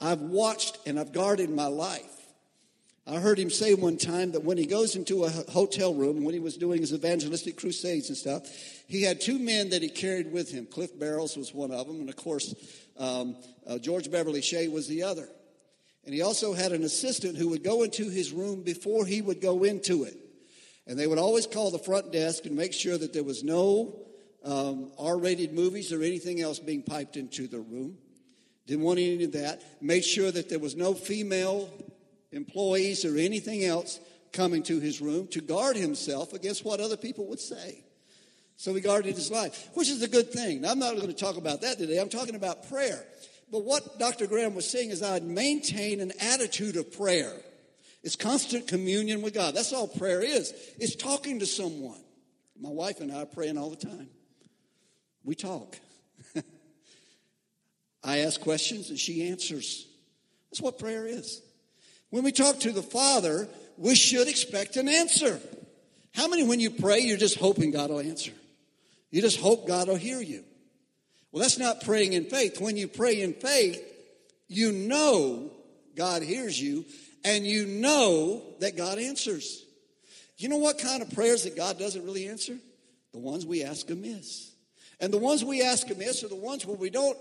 I've 0.00 0.20
watched 0.20 0.78
and 0.86 0.98
I've 0.98 1.12
guarded 1.12 1.50
my 1.50 1.66
life. 1.66 2.19
I 3.10 3.18
heard 3.18 3.40
him 3.40 3.50
say 3.50 3.74
one 3.74 3.96
time 3.96 4.30
that 4.32 4.44
when 4.44 4.56
he 4.56 4.66
goes 4.66 4.94
into 4.94 5.24
a 5.24 5.30
hotel 5.30 5.92
room, 5.92 6.22
when 6.22 6.32
he 6.32 6.38
was 6.38 6.56
doing 6.56 6.80
his 6.80 6.92
evangelistic 6.92 7.56
crusades 7.56 8.08
and 8.08 8.16
stuff, 8.16 8.46
he 8.86 9.02
had 9.02 9.20
two 9.20 9.36
men 9.36 9.70
that 9.70 9.82
he 9.82 9.88
carried 9.88 10.30
with 10.30 10.52
him. 10.52 10.64
Cliff 10.64 10.96
Barrows 10.96 11.36
was 11.36 11.52
one 11.52 11.72
of 11.72 11.88
them, 11.88 11.98
and 11.98 12.08
of 12.08 12.14
course, 12.14 12.54
um, 12.96 13.36
uh, 13.66 13.78
George 13.78 14.08
Beverly 14.12 14.40
Shea 14.40 14.68
was 14.68 14.86
the 14.86 15.02
other. 15.02 15.28
And 16.04 16.14
he 16.14 16.22
also 16.22 16.52
had 16.52 16.70
an 16.70 16.84
assistant 16.84 17.36
who 17.36 17.48
would 17.48 17.64
go 17.64 17.82
into 17.82 18.08
his 18.08 18.30
room 18.30 18.62
before 18.62 19.04
he 19.04 19.22
would 19.22 19.40
go 19.40 19.64
into 19.64 20.04
it. 20.04 20.16
And 20.86 20.96
they 20.96 21.08
would 21.08 21.18
always 21.18 21.48
call 21.48 21.72
the 21.72 21.80
front 21.80 22.12
desk 22.12 22.46
and 22.46 22.54
make 22.54 22.72
sure 22.72 22.96
that 22.96 23.12
there 23.12 23.24
was 23.24 23.42
no 23.42 24.02
um, 24.44 24.92
R 24.96 25.18
rated 25.18 25.52
movies 25.52 25.92
or 25.92 26.00
anything 26.02 26.40
else 26.40 26.60
being 26.60 26.84
piped 26.84 27.16
into 27.16 27.48
the 27.48 27.58
room. 27.58 27.98
Didn't 28.68 28.84
want 28.84 29.00
any 29.00 29.24
of 29.24 29.32
that. 29.32 29.82
Made 29.82 30.04
sure 30.04 30.30
that 30.30 30.48
there 30.48 30.60
was 30.60 30.76
no 30.76 30.94
female 30.94 31.68
employees 32.32 33.04
or 33.04 33.16
anything 33.16 33.64
else 33.64 34.00
coming 34.32 34.62
to 34.64 34.80
his 34.80 35.00
room 35.00 35.26
to 35.28 35.40
guard 35.40 35.76
himself 35.76 36.32
against 36.32 36.64
what 36.64 36.80
other 36.80 36.96
people 36.96 37.26
would 37.26 37.40
say. 37.40 37.84
So 38.56 38.74
he 38.74 38.80
guarded 38.80 39.14
his 39.14 39.30
life, 39.30 39.70
which 39.74 39.88
is 39.88 40.02
a 40.02 40.08
good 40.08 40.30
thing. 40.30 40.60
Now, 40.60 40.72
I'm 40.72 40.78
not 40.78 40.94
going 40.94 41.06
to 41.08 41.14
talk 41.14 41.36
about 41.36 41.62
that 41.62 41.78
today. 41.78 41.98
I'm 41.98 42.10
talking 42.10 42.34
about 42.34 42.68
prayer. 42.68 43.02
But 43.50 43.64
what 43.64 43.98
Dr. 43.98 44.26
Graham 44.26 44.54
was 44.54 44.68
saying 44.68 44.90
is 44.90 45.02
I'd 45.02 45.24
maintain 45.24 46.00
an 46.00 46.12
attitude 46.20 46.76
of 46.76 46.92
prayer. 46.92 47.32
It's 48.02 48.16
constant 48.16 48.68
communion 48.68 49.22
with 49.22 49.34
God. 49.34 49.54
That's 49.54 49.72
all 49.72 49.88
prayer 49.88 50.22
is. 50.22 50.52
It's 50.78 50.94
talking 50.94 51.40
to 51.40 51.46
someone. 51.46 52.00
My 52.60 52.70
wife 52.70 53.00
and 53.00 53.10
I 53.10 53.22
are 53.22 53.26
praying 53.26 53.58
all 53.58 53.70
the 53.70 53.76
time. 53.76 54.08
We 55.24 55.34
talk. 55.34 55.78
I 58.04 58.18
ask 58.18 58.40
questions 58.40 58.90
and 58.90 58.98
she 58.98 59.28
answers. 59.28 59.86
That's 60.50 60.60
what 60.60 60.78
prayer 60.78 61.06
is. 61.06 61.42
When 62.10 62.24
we 62.24 62.32
talk 62.32 62.60
to 62.60 62.72
the 62.72 62.82
Father, 62.82 63.48
we 63.76 63.94
should 63.94 64.28
expect 64.28 64.76
an 64.76 64.88
answer. 64.88 65.40
How 66.12 66.28
many, 66.28 66.42
when 66.42 66.60
you 66.60 66.70
pray, 66.70 67.00
you're 67.00 67.16
just 67.16 67.38
hoping 67.38 67.70
God 67.70 67.90
will 67.90 68.00
answer? 68.00 68.32
You 69.10 69.22
just 69.22 69.40
hope 69.40 69.66
God 69.66 69.88
will 69.88 69.96
hear 69.96 70.20
you. 70.20 70.44
Well, 71.32 71.42
that's 71.42 71.58
not 71.58 71.82
praying 71.82 72.12
in 72.12 72.24
faith. 72.24 72.60
When 72.60 72.76
you 72.76 72.88
pray 72.88 73.20
in 73.20 73.34
faith, 73.34 73.82
you 74.48 74.72
know 74.72 75.50
God 75.94 76.22
hears 76.22 76.60
you 76.60 76.84
and 77.24 77.46
you 77.46 77.66
know 77.66 78.42
that 78.58 78.76
God 78.76 78.98
answers. 78.98 79.64
You 80.36 80.48
know 80.48 80.56
what 80.56 80.78
kind 80.78 81.02
of 81.02 81.10
prayers 81.10 81.44
that 81.44 81.56
God 81.56 81.78
doesn't 81.78 82.04
really 82.04 82.26
answer? 82.26 82.56
The 83.12 83.18
ones 83.18 83.46
we 83.46 83.62
ask 83.62 83.88
amiss. 83.90 84.50
And 85.00 85.12
the 85.12 85.18
ones 85.18 85.44
we 85.44 85.62
ask 85.62 85.88
amiss 85.90 86.24
are 86.24 86.28
the 86.28 86.34
ones 86.34 86.66
where 86.66 86.76
we 86.76 86.90
don't 86.90 87.18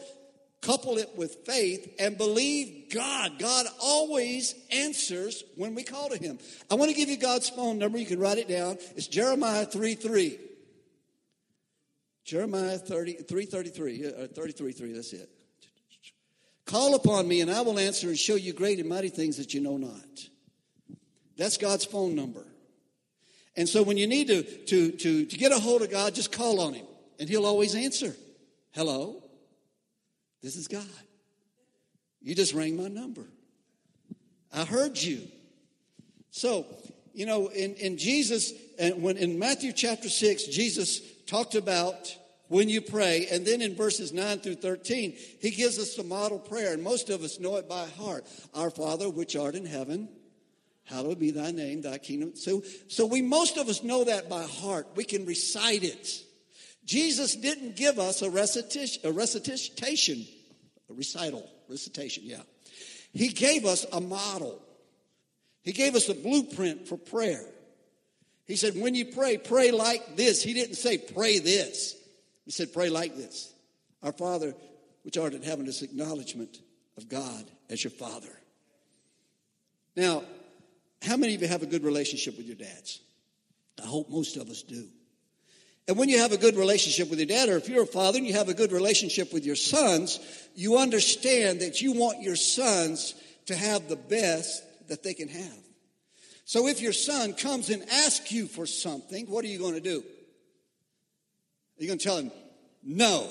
couple 0.62 0.98
it 0.98 1.12
with 1.16 1.46
faith 1.46 1.96
and 2.00 2.18
believe 2.18 2.92
God. 2.94 3.40
God 3.40 3.66
always 3.82 4.56
answers 4.72 5.44
when 5.56 5.76
we 5.76 5.84
call 5.84 6.10
to 6.10 6.18
Him. 6.18 6.40
I 6.70 6.76
want 6.76 6.92
to 6.92 6.98
give 6.98 7.10
you 7.10 7.18
God's 7.18 7.50
phone 7.50 7.78
number. 7.78 7.98
You 7.98 8.06
can 8.06 8.20
write 8.20 8.38
it 8.38 8.48
down. 8.48 8.78
It's 8.96 9.08
Jeremiah 9.08 9.66
3 9.66 9.96
3. 9.96 10.40
Jeremiah 12.30 12.78
30, 12.78 13.14
333, 13.24 14.06
uh, 14.06 14.28
33, 14.28 14.72
3, 14.72 14.94
that's 14.94 15.14
it. 15.14 15.30
Call 16.66 16.94
upon 16.94 17.28
me 17.28 17.42
and 17.42 17.50
I 17.50 17.62
will 17.62 17.80
answer 17.80 18.08
and 18.08 18.16
show 18.16 18.36
you 18.36 18.54
great 18.54 18.78
and 18.78 18.88
mighty 18.88 19.10
things 19.10 19.38
that 19.38 19.56
you 19.56 19.62
know 19.62 19.78
not. 19.78 20.30
That's 21.38 21.58
God's 21.58 21.86
phone 21.86 22.14
number. 22.14 22.46
And 23.56 23.68
so 23.68 23.82
when 23.82 23.98
you 23.98 24.06
need 24.06 24.28
to, 24.28 24.44
to, 24.44 24.92
to, 24.92 25.26
to 25.26 25.38
get 25.38 25.52
a 25.52 25.58
hold 25.58 25.82
of 25.82 25.90
God, 25.90 26.14
just 26.14 26.32
call 26.32 26.60
on 26.60 26.76
him 26.76 26.86
and 27.20 27.28
he'll 27.28 27.48
always 27.48 27.74
answer. 27.74 28.16
Hello? 28.74 29.24
This 30.42 30.56
is 30.56 30.68
God. 30.68 30.86
You 32.22 32.36
just 32.36 32.54
rang 32.54 32.76
my 32.76 32.88
number. 32.88 33.26
I 34.54 34.66
heard 34.66 34.98
you. 34.98 35.22
So, 36.32 36.66
you 37.14 37.26
know, 37.26 37.48
in, 37.48 37.76
in 37.76 37.98
Jesus, 37.98 38.54
and 38.78 39.02
when 39.02 39.18
in 39.18 39.40
Matthew 39.40 39.74
chapter 39.74 40.10
6, 40.10 40.46
Jesus 40.46 41.02
talked 41.26 41.56
about 41.56 42.16
when 42.48 42.68
you 42.68 42.82
pray. 42.82 43.28
And 43.32 43.46
then 43.46 43.62
in 43.62 43.76
verses 43.76 44.12
9 44.12 44.40
through 44.40 44.56
13, 44.56 45.16
he 45.40 45.52
gives 45.52 45.80
us 45.80 45.96
the 45.96 46.04
model 46.04 46.40
prayer, 46.40 46.74
and 46.74 46.84
most 46.84 47.10
of 47.10 47.24
us 47.24 47.40
know 47.40 47.56
it 47.56 47.70
by 47.70 47.88
heart. 47.88 48.26
Our 48.54 48.70
Father, 48.70 49.10
which 49.10 49.36
art 49.36 49.56
in 49.56 49.66
heaven, 49.66 50.10
hallowed 50.84 51.20
be 51.20 51.32
thy 51.32 51.52
name, 51.52 51.82
thy 51.82 52.00
kingdom. 52.00 52.36
So, 52.36 52.64
so 52.88 53.06
we, 53.06 53.22
most 53.22 53.58
of 53.58 53.70
us 53.70 53.84
know 53.84 54.04
that 54.04 54.30
by 54.30 54.44
heart. 54.44 54.88
We 54.96 55.04
can 55.04 55.26
recite 55.26 55.84
it. 55.84 56.24
Jesus 56.90 57.36
didn't 57.36 57.76
give 57.76 58.00
us 58.00 58.24
a 58.24 58.32
recitation, 58.32 59.02
a 59.04 59.12
recitation, 59.12 60.26
a 60.90 60.94
recital, 60.94 61.48
recitation, 61.68 62.24
yeah. 62.26 62.42
He 63.14 63.28
gave 63.28 63.66
us 63.66 63.86
a 63.94 64.02
model. 64.02 64.60
He 65.62 65.72
gave 65.72 65.94
us 65.94 66.10
a 66.10 66.16
blueprint 66.16 66.88
for 66.88 66.98
prayer. 66.98 67.46
He 68.48 68.56
said, 68.56 68.74
when 68.76 68.96
you 68.96 69.06
pray, 69.06 69.38
pray 69.38 69.70
like 69.70 70.16
this. 70.16 70.42
He 70.42 70.56
didn't 70.56 70.78
say, 70.78 70.98
pray 70.98 71.38
this. 71.38 71.96
He 72.50 72.52
said, 72.52 72.74
Pray 72.74 72.90
like 72.90 73.16
this 73.16 73.54
Our 74.02 74.12
Father, 74.12 74.56
which 75.04 75.20
art 75.20 75.36
in 75.36 75.44
heaven, 75.44 75.68
this 75.68 75.84
acknowledgement 75.84 76.58
of 76.98 77.08
God 77.08 77.46
as 77.70 77.84
your 77.84 77.92
Father. 77.92 78.36
Now, 79.96 80.24
how 81.04 81.16
many 81.16 81.36
of 81.36 81.44
you 81.44 81.48
have 81.48 81.62
a 81.62 81.68
good 81.68 81.84
relationship 81.84 82.38
with 82.38 82.48
your 82.48 82.56
dads? 82.56 83.02
I 83.80 83.86
hope 83.86 84.10
most 84.10 84.36
of 84.36 84.50
us 84.50 84.64
do. 84.64 84.88
And 85.90 85.98
when 85.98 86.08
you 86.08 86.20
have 86.20 86.32
a 86.32 86.38
good 86.38 86.56
relationship 86.56 87.10
with 87.10 87.18
your 87.18 87.26
dad, 87.26 87.50
or 87.50 87.58
if 87.58 87.68
you're 87.68 87.82
a 87.82 87.88
father 87.88 88.20
and 88.20 88.28
you 88.28 88.36
have 88.36 88.48
a 88.48 88.54
good 88.54 88.72
relationship 88.72 89.34
with 89.34 89.44
your 89.44 89.56
sons, 89.56 90.20
you 90.54 90.78
understand 90.78 91.62
that 91.62 91.82
you 91.82 91.94
want 91.94 92.22
your 92.22 92.36
sons 92.36 93.16
to 93.48 93.56
have 93.56 93.90
the 93.90 93.96
best 93.96 94.62
that 94.88 95.02
they 95.02 95.16
can 95.16 95.28
have. 95.28 95.58
So 96.46 96.68
if 96.68 96.80
your 96.80 96.94
son 96.94 97.34
comes 97.34 97.72
and 97.72 97.82
asks 97.90 98.32
you 98.32 98.46
for 98.46 98.68
something, 98.68 99.26
what 99.26 99.44
are 99.44 99.48
you 99.48 99.58
going 99.58 99.74
to 99.74 99.82
do? 99.82 100.02
Are 100.02 101.84
You're 101.84 101.88
going 101.88 101.98
to 101.98 102.06
tell 102.06 102.18
him, 102.18 102.32
no. 102.84 103.28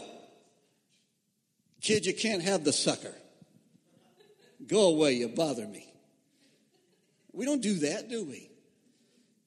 Kid, 1.80 2.06
you 2.06 2.12
can't 2.12 2.42
have 2.42 2.64
the 2.64 2.72
sucker. 2.72 3.14
Go 4.66 4.88
away, 4.88 5.12
you 5.12 5.28
bother 5.28 5.64
me. 5.64 5.86
We 7.32 7.44
don't 7.44 7.62
do 7.62 7.74
that, 7.74 8.10
do 8.10 8.24
we? 8.24 8.50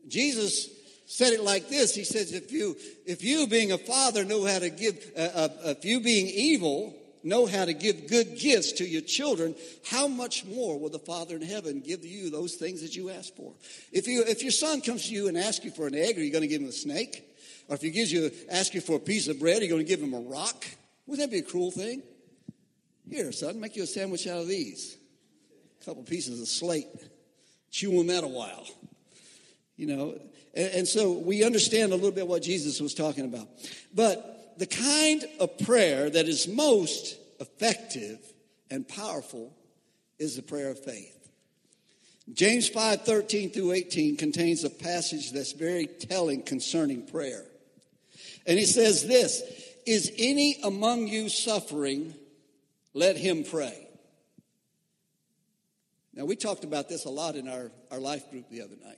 Jesus 0.07 0.69
said 1.11 1.33
it 1.33 1.43
like 1.43 1.67
this. 1.67 1.93
He 1.93 2.05
says, 2.05 2.31
if 2.31 2.53
you, 2.53 2.77
if 3.05 3.21
you 3.21 3.45
being 3.45 3.73
a 3.73 3.77
father 3.77 4.23
know 4.23 4.45
how 4.45 4.59
to 4.59 4.69
give, 4.69 5.11
uh, 5.17 5.19
uh, 5.19 5.49
if 5.65 5.83
you 5.83 5.99
being 5.99 6.27
evil 6.27 6.95
know 7.21 7.45
how 7.45 7.65
to 7.65 7.73
give 7.73 8.07
good 8.07 8.39
gifts 8.39 8.71
to 8.73 8.87
your 8.87 9.01
children, 9.01 9.53
how 9.85 10.07
much 10.07 10.45
more 10.45 10.79
will 10.79 10.89
the 10.89 10.99
Father 10.99 11.35
in 11.35 11.41
heaven 11.41 11.81
give 11.81 12.05
you 12.05 12.29
those 12.29 12.55
things 12.55 12.81
that 12.81 12.95
you 12.95 13.09
ask 13.09 13.35
for? 13.35 13.53
If 13.91 14.07
you, 14.07 14.23
if 14.25 14.41
your 14.41 14.53
son 14.53 14.79
comes 14.79 15.09
to 15.09 15.13
you 15.13 15.27
and 15.27 15.37
asks 15.37 15.65
you 15.65 15.71
for 15.71 15.85
an 15.85 15.95
egg, 15.95 16.17
are 16.17 16.23
you 16.23 16.31
going 16.31 16.43
to 16.43 16.47
give 16.47 16.61
him 16.61 16.69
a 16.69 16.71
snake? 16.71 17.23
Or 17.67 17.75
if 17.75 17.81
he 17.81 17.91
gives 17.91 18.11
you, 18.11 18.31
ask 18.49 18.73
you 18.73 18.79
for 18.79 18.95
a 18.95 18.99
piece 18.99 19.27
of 19.27 19.37
bread, 19.37 19.59
are 19.59 19.65
you 19.65 19.69
going 19.69 19.85
to 19.85 19.87
give 19.87 20.01
him 20.01 20.13
a 20.13 20.21
rock? 20.21 20.65
Wouldn't 21.07 21.29
that 21.29 21.35
be 21.35 21.39
a 21.39 21.47
cruel 21.47 21.71
thing? 21.71 22.03
Here, 23.09 23.31
son, 23.33 23.59
make 23.59 23.75
you 23.75 23.83
a 23.83 23.87
sandwich 23.87 24.27
out 24.27 24.39
of 24.39 24.47
these. 24.47 24.97
A 25.81 25.85
couple 25.85 26.03
pieces 26.03 26.41
of 26.41 26.47
slate. 26.47 26.87
Chew 27.69 27.99
on 27.99 28.07
that 28.07 28.23
a 28.23 28.27
while. 28.27 28.65
You 29.75 29.87
know, 29.87 30.19
and, 30.53 30.73
and 30.73 30.87
so 30.87 31.13
we 31.13 31.43
understand 31.43 31.91
a 31.91 31.95
little 31.95 32.11
bit 32.11 32.27
what 32.27 32.41
Jesus 32.41 32.79
was 32.79 32.93
talking 32.93 33.25
about. 33.25 33.47
But 33.93 34.55
the 34.57 34.67
kind 34.67 35.23
of 35.39 35.57
prayer 35.59 36.09
that 36.09 36.27
is 36.27 36.47
most 36.47 37.17
effective 37.39 38.19
and 38.69 38.87
powerful 38.87 39.53
is 40.19 40.35
the 40.35 40.41
prayer 40.41 40.69
of 40.69 40.79
faith. 40.83 41.17
James 42.31 42.69
5 42.69 43.01
13 43.01 43.49
through 43.49 43.73
18 43.73 44.17
contains 44.17 44.63
a 44.63 44.69
passage 44.69 45.31
that's 45.31 45.53
very 45.53 45.87
telling 45.87 46.43
concerning 46.43 47.05
prayer. 47.05 47.43
And 48.45 48.57
he 48.57 48.65
says 48.65 49.07
this 49.07 49.41
Is 49.85 50.11
any 50.17 50.59
among 50.63 51.07
you 51.07 51.29
suffering? 51.29 52.13
Let 52.93 53.15
him 53.15 53.45
pray. 53.45 53.87
Now, 56.13 56.25
we 56.25 56.35
talked 56.35 56.65
about 56.65 56.89
this 56.89 57.05
a 57.05 57.09
lot 57.09 57.35
in 57.35 57.47
our, 57.47 57.71
our 57.89 57.99
life 57.99 58.29
group 58.29 58.49
the 58.49 58.61
other 58.61 58.75
night. 58.83 58.97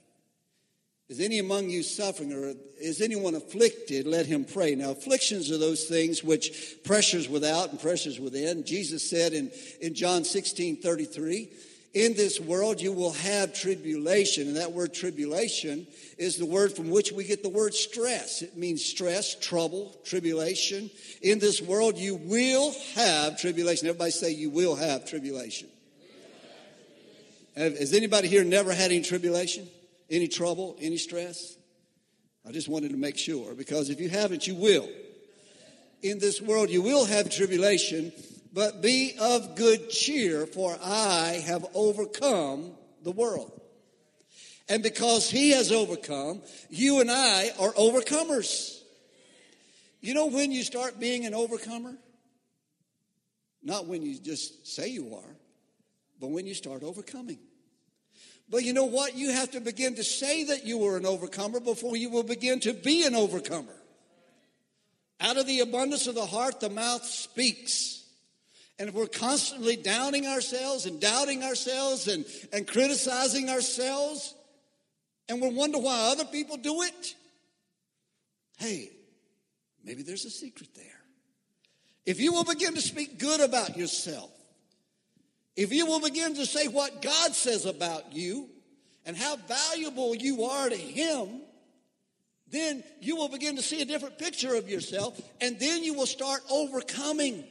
Is 1.10 1.20
any 1.20 1.38
among 1.38 1.68
you 1.68 1.82
suffering 1.82 2.32
or 2.32 2.54
is 2.80 3.02
anyone 3.02 3.34
afflicted? 3.34 4.06
Let 4.06 4.24
him 4.24 4.46
pray. 4.46 4.74
Now, 4.74 4.92
afflictions 4.92 5.50
are 5.50 5.58
those 5.58 5.84
things 5.84 6.24
which 6.24 6.76
pressures 6.82 7.28
without 7.28 7.70
and 7.70 7.80
pressures 7.80 8.18
within. 8.18 8.64
Jesus 8.64 9.08
said 9.08 9.34
in, 9.34 9.50
in 9.82 9.94
John 9.94 10.24
16 10.24 10.78
33, 10.78 11.50
in 11.92 12.14
this 12.14 12.40
world 12.40 12.80
you 12.80 12.90
will 12.90 13.12
have 13.12 13.52
tribulation. 13.52 14.48
And 14.48 14.56
that 14.56 14.72
word 14.72 14.94
tribulation 14.94 15.86
is 16.16 16.38
the 16.38 16.46
word 16.46 16.74
from 16.74 16.88
which 16.88 17.12
we 17.12 17.24
get 17.24 17.42
the 17.42 17.50
word 17.50 17.74
stress. 17.74 18.40
It 18.40 18.56
means 18.56 18.82
stress, 18.82 19.34
trouble, 19.34 19.94
tribulation. 20.04 20.90
In 21.20 21.38
this 21.38 21.60
world 21.60 21.98
you 21.98 22.14
will 22.16 22.74
have 22.94 23.38
tribulation. 23.38 23.88
Everybody 23.88 24.10
say 24.10 24.32
you 24.32 24.48
will 24.48 24.74
have 24.74 25.04
tribulation. 25.04 25.68
Has 27.54 27.92
anybody 27.92 28.26
here 28.26 28.42
never 28.42 28.72
had 28.72 28.90
any 28.90 29.02
tribulation? 29.02 29.68
Any 30.14 30.28
trouble? 30.28 30.76
Any 30.80 30.96
stress? 30.96 31.56
I 32.46 32.52
just 32.52 32.68
wanted 32.68 32.92
to 32.92 32.96
make 32.96 33.18
sure 33.18 33.52
because 33.54 33.90
if 33.90 34.00
you 34.00 34.08
haven't, 34.08 34.46
you 34.46 34.54
will. 34.54 34.88
In 36.02 36.20
this 36.20 36.40
world 36.40 36.70
you 36.70 36.82
will 36.82 37.04
have 37.04 37.30
tribulation, 37.30 38.12
but 38.52 38.80
be 38.80 39.16
of 39.20 39.56
good 39.56 39.90
cheer, 39.90 40.46
for 40.46 40.78
I 40.80 41.42
have 41.46 41.66
overcome 41.74 42.74
the 43.02 43.10
world. 43.10 43.60
And 44.68 44.84
because 44.84 45.28
he 45.28 45.50
has 45.50 45.72
overcome, 45.72 46.42
you 46.70 47.00
and 47.00 47.10
I 47.10 47.50
are 47.58 47.72
overcomers. 47.72 48.80
You 50.00 50.14
know 50.14 50.26
when 50.26 50.52
you 50.52 50.62
start 50.62 51.00
being 51.00 51.26
an 51.26 51.34
overcomer? 51.34 51.96
Not 53.64 53.88
when 53.88 54.02
you 54.02 54.16
just 54.20 54.64
say 54.64 54.90
you 54.90 55.16
are, 55.16 55.36
but 56.20 56.28
when 56.28 56.46
you 56.46 56.54
start 56.54 56.84
overcoming. 56.84 57.40
But 58.48 58.64
you 58.64 58.72
know 58.72 58.84
what? 58.84 59.16
You 59.16 59.32
have 59.32 59.52
to 59.52 59.60
begin 59.60 59.94
to 59.96 60.04
say 60.04 60.44
that 60.44 60.64
you 60.64 60.84
are 60.86 60.96
an 60.96 61.06
overcomer 61.06 61.60
before 61.60 61.96
you 61.96 62.10
will 62.10 62.22
begin 62.22 62.60
to 62.60 62.72
be 62.72 63.04
an 63.06 63.14
overcomer. 63.14 63.74
Out 65.20 65.36
of 65.36 65.46
the 65.46 65.60
abundance 65.60 66.06
of 66.06 66.14
the 66.14 66.26
heart, 66.26 66.60
the 66.60 66.68
mouth 66.68 67.04
speaks. 67.04 68.04
And 68.78 68.88
if 68.88 68.94
we're 68.94 69.06
constantly 69.06 69.76
downing 69.76 70.26
ourselves 70.26 70.84
and 70.84 71.00
doubting 71.00 71.42
ourselves 71.42 72.08
and, 72.08 72.24
and 72.52 72.66
criticizing 72.66 73.48
ourselves, 73.48 74.34
and 75.28 75.40
we 75.40 75.48
wonder 75.48 75.78
why 75.78 76.10
other 76.10 76.24
people 76.24 76.56
do 76.56 76.82
it, 76.82 77.14
hey, 78.58 78.90
maybe 79.84 80.02
there's 80.02 80.24
a 80.24 80.30
secret 80.30 80.68
there. 80.74 80.84
If 82.04 82.20
you 82.20 82.32
will 82.32 82.44
begin 82.44 82.74
to 82.74 82.82
speak 82.82 83.18
good 83.18 83.40
about 83.40 83.76
yourself, 83.76 84.30
if 85.56 85.72
you 85.72 85.86
will 85.86 86.00
begin 86.00 86.34
to 86.34 86.46
say 86.46 86.68
what 86.68 87.02
God 87.02 87.34
says 87.34 87.66
about 87.66 88.12
you, 88.12 88.48
and 89.06 89.16
how 89.16 89.36
valuable 89.36 90.14
you 90.14 90.44
are 90.44 90.68
to 90.68 90.76
Him, 90.76 91.40
then 92.50 92.84
you 93.00 93.16
will 93.16 93.28
begin 93.28 93.56
to 93.56 93.62
see 93.62 93.82
a 93.82 93.84
different 93.84 94.18
picture 94.18 94.54
of 94.54 94.68
yourself, 94.68 95.20
and 95.40 95.58
then 95.58 95.84
you 95.84 95.94
will 95.94 96.06
start 96.06 96.40
overcoming. 96.50 97.44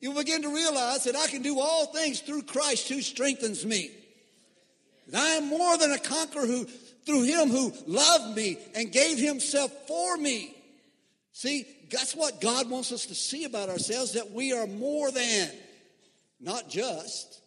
You 0.00 0.10
will 0.10 0.22
begin 0.22 0.42
to 0.42 0.54
realize 0.54 1.04
that 1.04 1.16
I 1.16 1.26
can 1.28 1.42
do 1.42 1.60
all 1.60 1.86
things 1.86 2.20
through 2.20 2.42
Christ 2.42 2.88
who 2.88 3.00
strengthens 3.02 3.64
me. 3.64 3.90
That 5.08 5.22
I 5.22 5.28
am 5.36 5.48
more 5.48 5.78
than 5.78 5.92
a 5.92 5.98
conqueror 5.98 6.46
who, 6.46 6.64
through 6.64 7.22
Him 7.22 7.50
who 7.50 7.72
loved 7.86 8.36
me 8.36 8.58
and 8.74 8.90
gave 8.90 9.18
Himself 9.18 9.70
for 9.86 10.16
me. 10.16 10.56
See, 11.32 11.66
that's 11.90 12.14
what 12.14 12.40
God 12.40 12.70
wants 12.70 12.92
us 12.92 13.06
to 13.06 13.14
see 13.14 13.44
about 13.44 13.68
ourselves 13.68 14.12
that 14.12 14.30
we 14.30 14.52
are 14.52 14.66
more 14.66 15.10
than, 15.10 15.50
not 16.44 16.68
just. 16.68 17.40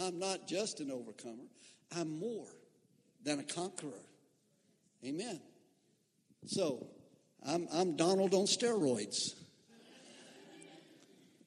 I'm 0.00 0.18
not 0.18 0.46
just 0.46 0.80
an 0.80 0.90
overcomer, 0.90 1.44
I'm 1.96 2.18
more 2.18 2.48
than 3.24 3.38
a 3.38 3.44
conqueror. 3.44 4.04
Amen. 5.04 5.40
So, 6.46 6.86
I'm, 7.46 7.68
I'm 7.72 7.96
Donald 7.96 8.34
on 8.34 8.44
steroids. 8.44 9.34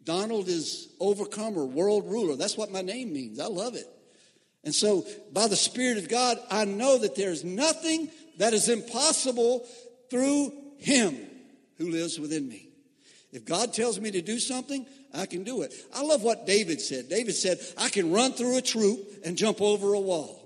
Donald 0.03 0.48
is 0.48 0.88
overcomer, 1.00 1.65
world 1.65 2.05
ruler. 2.05 2.36
That's 2.36 2.57
what 2.57 2.71
my 2.71 2.81
name 2.81 3.13
means. 3.13 3.39
I 3.39 3.48
love 3.48 3.75
it. 3.75 3.86
And 4.63 4.74
so, 4.74 5.05
by 5.31 5.48
the 5.48 5.55
Spirit 5.55 5.98
of 5.98 6.09
God, 6.09 6.38
I 6.50 6.65
know 6.65 6.98
that 6.98 7.15
there's 7.15 7.43
nothing 7.43 8.09
that 8.38 8.53
is 8.53 8.69
impossible 8.69 9.67
through 10.09 10.53
Him 10.77 11.17
who 11.77 11.91
lives 11.91 12.19
within 12.19 12.48
me. 12.48 12.69
If 13.31 13.45
God 13.45 13.74
tells 13.74 14.00
me 14.00 14.12
to 14.12 14.21
do 14.21 14.39
something, 14.39 14.86
I 15.13 15.25
can 15.25 15.44
do 15.44 15.63
it. 15.63 15.74
I 15.94 16.04
love 16.04 16.22
what 16.22 16.46
David 16.46 16.82
said. 16.82 17.10
David 17.10 17.34
said, 17.34 17.60
I 17.78 17.89
can 17.89 18.12
run 18.12 18.34
through 18.34 18.58
a 18.58 18.62
troop 18.62 19.00
and 19.25 19.38
jump 19.38 19.62
over 19.62 19.94
a 19.94 20.00
wall. 20.00 20.39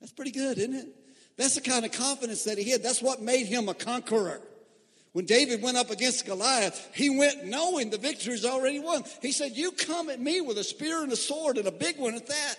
That's 0.00 0.12
pretty 0.12 0.30
good, 0.30 0.58
isn't 0.58 0.74
it? 0.74 0.86
That's 1.36 1.54
the 1.54 1.60
kind 1.60 1.84
of 1.84 1.92
confidence 1.92 2.44
that 2.44 2.58
he 2.58 2.70
had. 2.70 2.82
That's 2.82 3.02
what 3.02 3.20
made 3.20 3.46
him 3.46 3.68
a 3.68 3.74
conqueror. 3.74 4.40
When 5.12 5.24
David 5.24 5.60
went 5.60 5.76
up 5.76 5.90
against 5.90 6.24
Goliath, 6.24 6.88
he 6.94 7.10
went 7.10 7.46
knowing 7.46 7.90
the 7.90 7.98
victory's 7.98 8.44
already 8.44 8.78
won. 8.78 9.02
He 9.20 9.32
said, 9.32 9.52
You 9.56 9.72
come 9.72 10.08
at 10.08 10.20
me 10.20 10.40
with 10.40 10.56
a 10.58 10.64
spear 10.64 11.02
and 11.02 11.10
a 11.10 11.16
sword 11.16 11.58
and 11.58 11.66
a 11.66 11.72
big 11.72 11.98
one 11.98 12.14
at 12.14 12.28
that. 12.28 12.54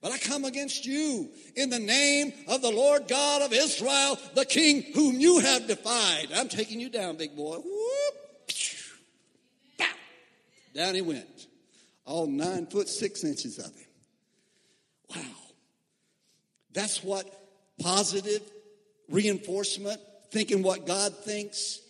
But 0.00 0.12
I 0.12 0.18
come 0.18 0.44
against 0.44 0.86
you 0.86 1.28
in 1.56 1.68
the 1.68 1.78
name 1.78 2.32
of 2.48 2.62
the 2.62 2.70
Lord 2.70 3.06
God 3.08 3.42
of 3.42 3.52
Israel, 3.52 4.18
the 4.34 4.46
King 4.46 4.82
whom 4.94 5.20
you 5.20 5.40
have 5.40 5.66
defied. 5.66 6.28
I'm 6.34 6.48
taking 6.48 6.80
you 6.80 6.88
down, 6.88 7.16
big 7.16 7.36
boy. 7.36 7.56
Whoop. 7.56 8.19
Down 10.74 10.94
he 10.94 11.02
went. 11.02 11.46
All 12.04 12.26
nine 12.26 12.66
foot 12.66 12.88
six 12.88 13.24
inches 13.24 13.58
of 13.58 13.66
him. 13.66 13.86
Wow. 15.14 15.22
That's 16.72 17.02
what 17.02 17.26
positive 17.80 18.42
reinforcement, 19.08 20.00
thinking 20.30 20.62
what 20.62 20.86
God 20.86 21.14
thinks, 21.16 21.80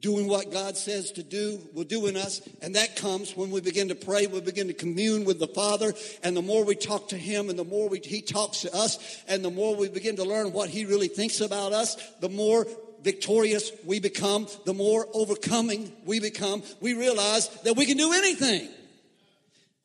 doing 0.00 0.28
what 0.28 0.52
God 0.52 0.76
says 0.76 1.12
to 1.12 1.22
do 1.22 1.60
will 1.72 1.84
do 1.84 2.06
in 2.06 2.16
us. 2.16 2.40
And 2.60 2.74
that 2.74 2.96
comes 2.96 3.36
when 3.36 3.50
we 3.50 3.60
begin 3.60 3.88
to 3.88 3.94
pray, 3.94 4.26
we 4.26 4.40
begin 4.40 4.66
to 4.68 4.74
commune 4.74 5.24
with 5.24 5.38
the 5.38 5.48
Father. 5.48 5.94
And 6.22 6.36
the 6.36 6.42
more 6.42 6.64
we 6.64 6.74
talk 6.74 7.08
to 7.08 7.16
Him 7.16 7.48
and 7.48 7.58
the 7.58 7.64
more 7.64 7.88
we, 7.88 8.00
He 8.00 8.20
talks 8.20 8.62
to 8.62 8.74
us, 8.74 9.22
and 9.28 9.44
the 9.44 9.50
more 9.50 9.74
we 9.74 9.88
begin 9.88 10.16
to 10.16 10.24
learn 10.24 10.52
what 10.52 10.68
He 10.68 10.84
really 10.84 11.08
thinks 11.08 11.40
about 11.40 11.72
us, 11.72 11.96
the 12.20 12.28
more 12.28 12.66
victorious 13.06 13.70
we 13.84 14.00
become, 14.00 14.48
the 14.64 14.74
more 14.74 15.06
overcoming 15.14 15.92
we 16.04 16.18
become. 16.18 16.62
We 16.80 16.94
realize 16.94 17.48
that 17.62 17.76
we 17.76 17.86
can 17.86 17.96
do 17.96 18.12
anything. 18.12 18.68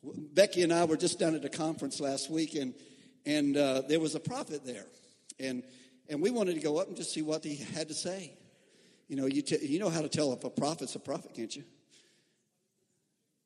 Becky 0.04 0.64
and 0.64 0.74
I 0.74 0.86
were 0.86 0.98
just 0.98 1.20
down 1.20 1.36
at 1.36 1.46
a 1.46 1.50
conference 1.50 2.00
last 2.00 2.32
week, 2.32 2.56
and 2.56 2.74
and 3.28 3.56
uh, 3.56 3.84
there 3.88 4.00
was 4.00 4.16
a 4.16 4.20
prophet 4.20 4.66
there, 4.66 4.88
and 5.40 5.62
and 6.10 6.20
we 6.20 6.32
wanted 6.32 6.56
to 6.56 6.62
go 6.62 6.80
up 6.80 6.88
and 6.88 6.98
just 6.98 7.14
see 7.14 7.22
what 7.22 7.44
he 7.44 7.58
had 7.76 7.90
to 7.90 7.94
say. 7.94 8.34
You 9.08 9.18
know, 9.18 9.28
you 9.28 9.44
t- 9.44 9.64
you 9.64 9.78
know 9.78 9.90
how 9.90 10.02
to 10.02 10.10
tell 10.10 10.34
if 10.34 10.44
a 10.44 10.50
prophet's 10.50 10.96
a 10.96 11.00
prophet, 11.00 11.36
can't 11.36 11.56
you? 11.56 11.64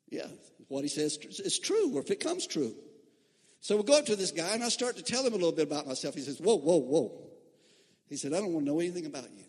Yeah, 0.10 0.28
what 0.69 0.84
he 0.84 0.88
says 0.88 1.17
is 1.17 1.60
true, 1.60 1.93
or 1.95 2.00
if 2.00 2.10
it 2.12 2.21
comes 2.21 2.47
true. 2.47 2.73
So 3.60 3.76
we 3.76 3.84
go 3.84 4.00
up 4.00 4.06
to 4.06 4.15
this 4.15 4.32
guy, 4.32 4.54
and 4.54 4.63
I 4.63 4.69
start 4.69 4.95
to 4.95 5.04
tell 5.04 5.26
him 5.26 5.34
a 5.34 5.36
little 5.36 5.52
bit 5.52 5.67
about 5.67 5.86
myself. 5.86 6.15
He 6.15 6.21
says, 6.21 6.39
"Whoa, 6.39 6.56
whoa, 6.56 6.78
whoa." 6.78 7.12
He 8.08 8.15
said, 8.15 8.32
"I 8.32 8.38
don't 8.38 8.54
want 8.54 8.65
to 8.65 8.71
know 8.71 8.80
anything 8.80 9.06
about 9.06 9.30
you." 9.36 9.43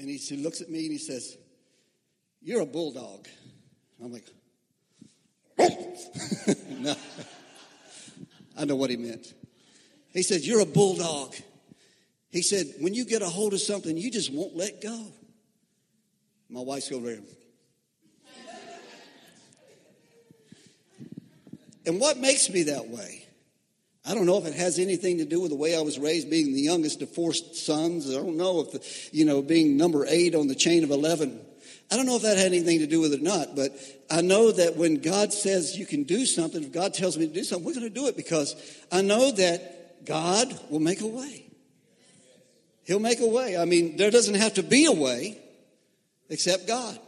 And 0.00 0.08
he, 0.08 0.16
he 0.16 0.36
looks 0.38 0.60
at 0.60 0.68
me 0.68 0.80
and 0.80 0.92
he 0.92 0.98
says, 0.98 1.36
"You're 2.40 2.62
a 2.62 2.66
bulldog." 2.66 3.28
I'm 4.02 4.12
like, 4.12 4.24
no. 6.68 6.94
I 8.56 8.64
know 8.64 8.76
what 8.76 8.90
he 8.90 8.96
meant. 8.96 9.32
He 10.12 10.22
said, 10.22 10.42
You're 10.42 10.60
a 10.60 10.66
bulldog. 10.66 11.34
He 12.30 12.42
said, 12.42 12.66
When 12.78 12.94
you 12.94 13.04
get 13.04 13.22
a 13.22 13.28
hold 13.28 13.54
of 13.54 13.60
something, 13.60 13.96
you 13.96 14.10
just 14.10 14.32
won't 14.32 14.56
let 14.56 14.80
go. 14.80 15.06
My 16.48 16.60
wife's 16.60 16.90
over 16.92 17.06
there. 17.06 17.20
and 21.86 22.00
what 22.00 22.18
makes 22.18 22.50
me 22.50 22.64
that 22.64 22.88
way? 22.88 23.26
I 24.04 24.14
don't 24.14 24.26
know 24.26 24.38
if 24.38 24.46
it 24.46 24.54
has 24.54 24.78
anything 24.78 25.18
to 25.18 25.26
do 25.26 25.40
with 25.40 25.50
the 25.50 25.56
way 25.56 25.76
I 25.76 25.82
was 25.82 25.98
raised, 25.98 26.30
being 26.30 26.54
the 26.54 26.62
youngest 26.62 27.02
of 27.02 27.10
four 27.10 27.34
sons. 27.34 28.08
I 28.08 28.14
don't 28.14 28.36
know 28.36 28.60
if, 28.60 28.72
the, 28.72 29.16
you 29.16 29.24
know, 29.24 29.42
being 29.42 29.76
number 29.76 30.06
eight 30.08 30.34
on 30.34 30.48
the 30.48 30.54
chain 30.54 30.84
of 30.84 30.90
11. 30.90 31.38
I 31.90 31.96
don't 31.96 32.06
know 32.06 32.16
if 32.16 32.22
that 32.22 32.38
had 32.38 32.46
anything 32.46 32.78
to 32.78 32.86
do 32.86 33.00
with 33.00 33.12
it 33.12 33.20
or 33.20 33.24
not, 33.24 33.56
but 33.56 33.72
I 34.10 34.22
know 34.22 34.52
that 34.52 34.76
when 34.76 35.00
God 35.00 35.32
says 35.32 35.76
you 35.76 35.84
can 35.84 36.04
do 36.04 36.24
something, 36.24 36.62
if 36.62 36.72
God 36.72 36.94
tells 36.94 37.18
me 37.18 37.26
to 37.26 37.34
do 37.34 37.44
something, 37.44 37.66
we're 37.66 37.74
going 37.74 37.88
to 37.88 37.90
do 37.90 38.06
it 38.06 38.16
because 38.16 38.54
I 38.90 39.02
know 39.02 39.32
that 39.32 40.06
God 40.06 40.58
will 40.70 40.80
make 40.80 41.00
a 41.00 41.06
way. 41.06 41.46
He'll 42.84 43.00
make 43.00 43.20
a 43.20 43.26
way. 43.26 43.56
I 43.56 43.66
mean, 43.66 43.96
there 43.96 44.10
doesn't 44.10 44.36
have 44.36 44.54
to 44.54 44.62
be 44.62 44.86
a 44.86 44.92
way 44.92 45.38
except 46.28 46.66
God. 46.66 46.98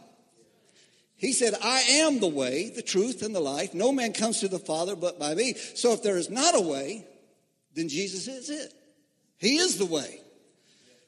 He 1.23 1.31
said, 1.31 1.53
I 1.63 1.79
am 2.01 2.19
the 2.19 2.27
way, 2.27 2.69
the 2.69 2.81
truth, 2.81 3.21
and 3.21 3.33
the 3.33 3.39
life. 3.39 3.73
No 3.73 3.93
man 3.93 4.11
comes 4.11 4.41
to 4.41 4.49
the 4.49 4.59
Father 4.59 4.93
but 4.93 5.19
by 5.19 5.33
me. 5.33 5.53
So 5.53 5.93
if 5.93 6.03
there 6.03 6.17
is 6.17 6.29
not 6.29 6.53
a 6.53 6.59
way, 6.59 7.07
then 7.73 7.87
Jesus 7.87 8.27
is 8.27 8.49
it. 8.49 8.73
He 9.37 9.55
is 9.55 9.77
the 9.77 9.85
way. 9.85 10.19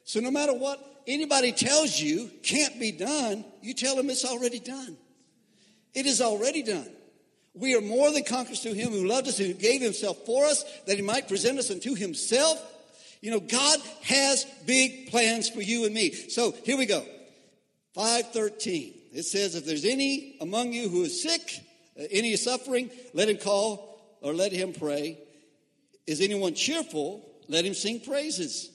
So 0.04 0.20
no 0.20 0.30
matter 0.30 0.54
what 0.54 0.82
anybody 1.06 1.52
tells 1.52 2.00
you 2.00 2.30
can't 2.42 2.80
be 2.80 2.92
done, 2.92 3.44
you 3.60 3.74
tell 3.74 3.94
them 3.94 4.08
it's 4.08 4.24
already 4.24 4.58
done. 4.58 4.96
It 5.92 6.06
is 6.06 6.22
already 6.22 6.62
done. 6.62 6.88
We 7.52 7.76
are 7.76 7.82
more 7.82 8.10
than 8.10 8.24
conquerors 8.24 8.62
through 8.62 8.72
him 8.72 8.92
who 8.92 9.06
loved 9.06 9.28
us 9.28 9.38
and 9.38 9.48
who 9.48 9.52
gave 9.52 9.82
himself 9.82 10.16
for 10.24 10.46
us 10.46 10.64
that 10.86 10.96
he 10.96 11.02
might 11.02 11.28
present 11.28 11.58
us 11.58 11.70
unto 11.70 11.94
himself. 11.94 12.58
You 13.20 13.32
know, 13.32 13.40
God 13.40 13.80
has 14.04 14.46
big 14.64 15.10
plans 15.10 15.50
for 15.50 15.60
you 15.60 15.84
and 15.84 15.92
me. 15.92 16.12
So 16.12 16.54
here 16.64 16.78
we 16.78 16.86
go. 16.86 17.04
513. 17.94 18.94
It 19.16 19.24
says, 19.24 19.54
if 19.54 19.64
there's 19.64 19.86
any 19.86 20.36
among 20.42 20.74
you 20.74 20.90
who 20.90 21.04
is 21.04 21.22
sick, 21.22 21.50
uh, 21.98 22.02
any 22.10 22.36
suffering, 22.36 22.90
let 23.14 23.30
him 23.30 23.38
call 23.38 23.98
or 24.20 24.34
let 24.34 24.52
him 24.52 24.74
pray. 24.74 25.18
Is 26.06 26.20
anyone 26.20 26.52
cheerful? 26.52 27.26
Let 27.48 27.64
him 27.64 27.72
sing 27.72 28.00
praises. 28.00 28.70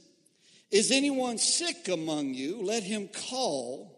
Is 0.72 0.90
anyone 0.90 1.38
sick 1.38 1.88
among 1.90 2.34
you? 2.34 2.60
Let 2.64 2.82
him 2.82 3.08
call 3.30 3.96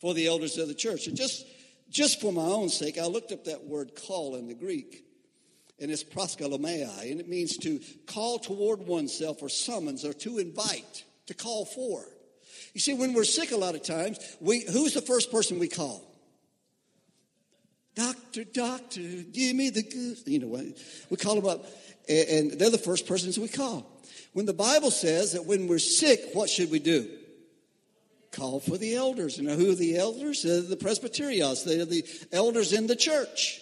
for 0.00 0.14
the 0.14 0.26
elders 0.26 0.58
of 0.58 0.66
the 0.66 0.74
church. 0.74 1.06
And 1.06 1.16
just, 1.16 1.46
just 1.88 2.20
for 2.20 2.32
my 2.32 2.42
own 2.42 2.70
sake, 2.70 2.98
I 2.98 3.06
looked 3.06 3.30
up 3.30 3.44
that 3.44 3.64
word 3.64 3.92
call 3.94 4.34
in 4.34 4.48
the 4.48 4.54
Greek. 4.54 5.04
And 5.78 5.92
it's 5.92 6.02
proskalomai, 6.02 7.08
and 7.08 7.20
it 7.20 7.28
means 7.28 7.56
to 7.58 7.78
call 8.08 8.40
toward 8.40 8.80
oneself 8.80 9.42
or 9.42 9.48
summons 9.48 10.04
or 10.04 10.12
to 10.14 10.38
invite, 10.38 11.04
to 11.26 11.34
call 11.34 11.64
for. 11.64 12.04
You 12.78 12.80
see, 12.80 12.94
when 12.94 13.12
we're 13.12 13.24
sick 13.24 13.50
a 13.50 13.56
lot 13.56 13.74
of 13.74 13.82
times, 13.82 14.20
we, 14.38 14.60
who's 14.60 14.94
the 14.94 15.00
first 15.00 15.32
person 15.32 15.58
we 15.58 15.66
call? 15.66 16.00
Doctor, 17.96 18.44
doctor, 18.44 19.00
give 19.00 19.56
me 19.56 19.70
the 19.70 19.82
good. 19.82 20.18
You 20.26 20.38
know, 20.38 20.46
what? 20.46 20.64
we 21.10 21.16
call 21.16 21.34
them 21.34 21.46
up, 21.46 21.66
and 22.08 22.52
they're 22.52 22.70
the 22.70 22.78
first 22.78 23.08
persons 23.08 23.36
we 23.36 23.48
call. 23.48 24.00
When 24.32 24.46
the 24.46 24.52
Bible 24.52 24.92
says 24.92 25.32
that 25.32 25.44
when 25.44 25.66
we're 25.66 25.80
sick, 25.80 26.20
what 26.34 26.48
should 26.48 26.70
we 26.70 26.78
do? 26.78 27.10
Call 28.30 28.60
for 28.60 28.78
the 28.78 28.94
elders. 28.94 29.38
You 29.38 29.48
know 29.48 29.56
who 29.56 29.72
are 29.72 29.74
the 29.74 29.96
elders? 29.96 30.44
They're 30.44 30.60
the 30.60 30.76
presbyterios. 30.76 31.64
They 31.64 31.80
are 31.80 31.84
the 31.84 32.04
elders 32.30 32.72
in 32.72 32.86
the 32.86 32.94
church. 32.94 33.60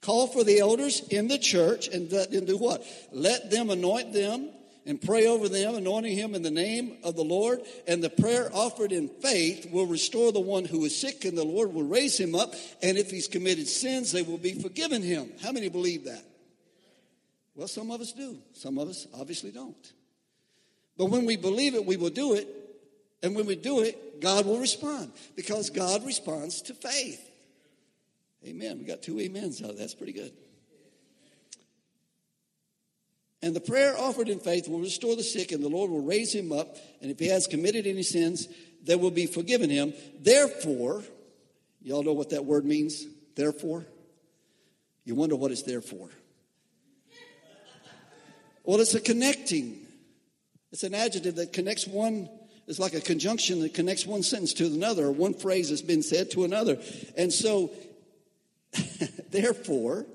Call 0.00 0.26
for 0.26 0.42
the 0.42 0.60
elders 0.60 1.06
in 1.10 1.28
the 1.28 1.36
church 1.36 1.88
and, 1.88 2.10
and 2.10 2.46
do 2.46 2.56
what? 2.56 2.82
Let 3.12 3.50
them 3.50 3.68
anoint 3.68 4.14
them 4.14 4.48
and 4.86 5.00
pray 5.00 5.26
over 5.26 5.48
them, 5.48 5.74
anointing 5.74 6.16
him 6.16 6.34
in 6.34 6.42
the 6.42 6.50
name 6.50 6.98
of 7.02 7.16
the 7.16 7.24
Lord. 7.24 7.60
And 7.86 8.02
the 8.02 8.10
prayer 8.10 8.50
offered 8.52 8.92
in 8.92 9.08
faith 9.08 9.70
will 9.70 9.86
restore 9.86 10.32
the 10.32 10.40
one 10.40 10.64
who 10.64 10.84
is 10.84 10.98
sick, 10.98 11.24
and 11.24 11.36
the 11.36 11.44
Lord 11.44 11.72
will 11.72 11.86
raise 11.86 12.18
him 12.18 12.34
up. 12.34 12.54
And 12.82 12.98
if 12.98 13.10
he's 13.10 13.28
committed 13.28 13.66
sins, 13.66 14.12
they 14.12 14.22
will 14.22 14.38
be 14.38 14.52
forgiven 14.52 15.02
him. 15.02 15.32
How 15.42 15.52
many 15.52 15.68
believe 15.68 16.04
that? 16.04 16.24
Well, 17.54 17.68
some 17.68 17.90
of 17.90 18.00
us 18.00 18.12
do. 18.12 18.36
Some 18.52 18.78
of 18.78 18.88
us 18.88 19.06
obviously 19.18 19.52
don't. 19.52 19.92
But 20.98 21.06
when 21.06 21.24
we 21.24 21.36
believe 21.36 21.74
it, 21.74 21.84
we 21.84 21.96
will 21.96 22.10
do 22.10 22.34
it. 22.34 22.48
And 23.22 23.34
when 23.34 23.46
we 23.46 23.56
do 23.56 23.80
it, 23.80 24.20
God 24.20 24.44
will 24.44 24.58
respond 24.58 25.12
because 25.34 25.70
God 25.70 26.04
responds 26.04 26.62
to 26.62 26.74
faith. 26.74 27.30
Amen. 28.46 28.78
We 28.78 28.84
got 28.84 29.02
two 29.02 29.18
amens 29.18 29.62
out 29.62 29.70
of 29.70 29.76
that. 29.76 29.82
That's 29.82 29.94
pretty 29.94 30.12
good. 30.12 30.32
And 33.44 33.54
the 33.54 33.60
prayer 33.60 33.94
offered 33.98 34.30
in 34.30 34.40
faith 34.40 34.68
will 34.68 34.80
restore 34.80 35.16
the 35.16 35.22
sick, 35.22 35.52
and 35.52 35.62
the 35.62 35.68
Lord 35.68 35.90
will 35.90 36.00
raise 36.00 36.34
him 36.34 36.50
up. 36.50 36.78
And 37.02 37.10
if 37.10 37.18
he 37.18 37.28
has 37.28 37.46
committed 37.46 37.86
any 37.86 38.02
sins, 38.02 38.48
they 38.82 38.96
will 38.96 39.10
be 39.10 39.26
forgiven 39.26 39.68
him. 39.68 39.92
Therefore, 40.18 41.04
y'all 41.82 42.02
know 42.02 42.14
what 42.14 42.30
that 42.30 42.46
word 42.46 42.64
means? 42.64 43.04
Therefore? 43.36 43.84
You 45.04 45.14
wonder 45.14 45.36
what 45.36 45.50
it's 45.50 45.60
there 45.60 45.82
for. 45.82 46.08
Well, 48.62 48.80
it's 48.80 48.94
a 48.94 49.00
connecting. 49.00 49.78
It's 50.72 50.82
an 50.82 50.94
adjective 50.94 51.34
that 51.34 51.52
connects 51.52 51.86
one, 51.86 52.30
it's 52.66 52.78
like 52.78 52.94
a 52.94 53.00
conjunction 53.02 53.60
that 53.60 53.74
connects 53.74 54.06
one 54.06 54.22
sentence 54.22 54.54
to 54.54 54.64
another, 54.64 55.04
or 55.04 55.12
one 55.12 55.34
phrase 55.34 55.68
that's 55.68 55.82
been 55.82 56.02
said 56.02 56.30
to 56.30 56.44
another. 56.44 56.78
And 57.14 57.30
so, 57.30 57.72
therefore, 59.30 60.06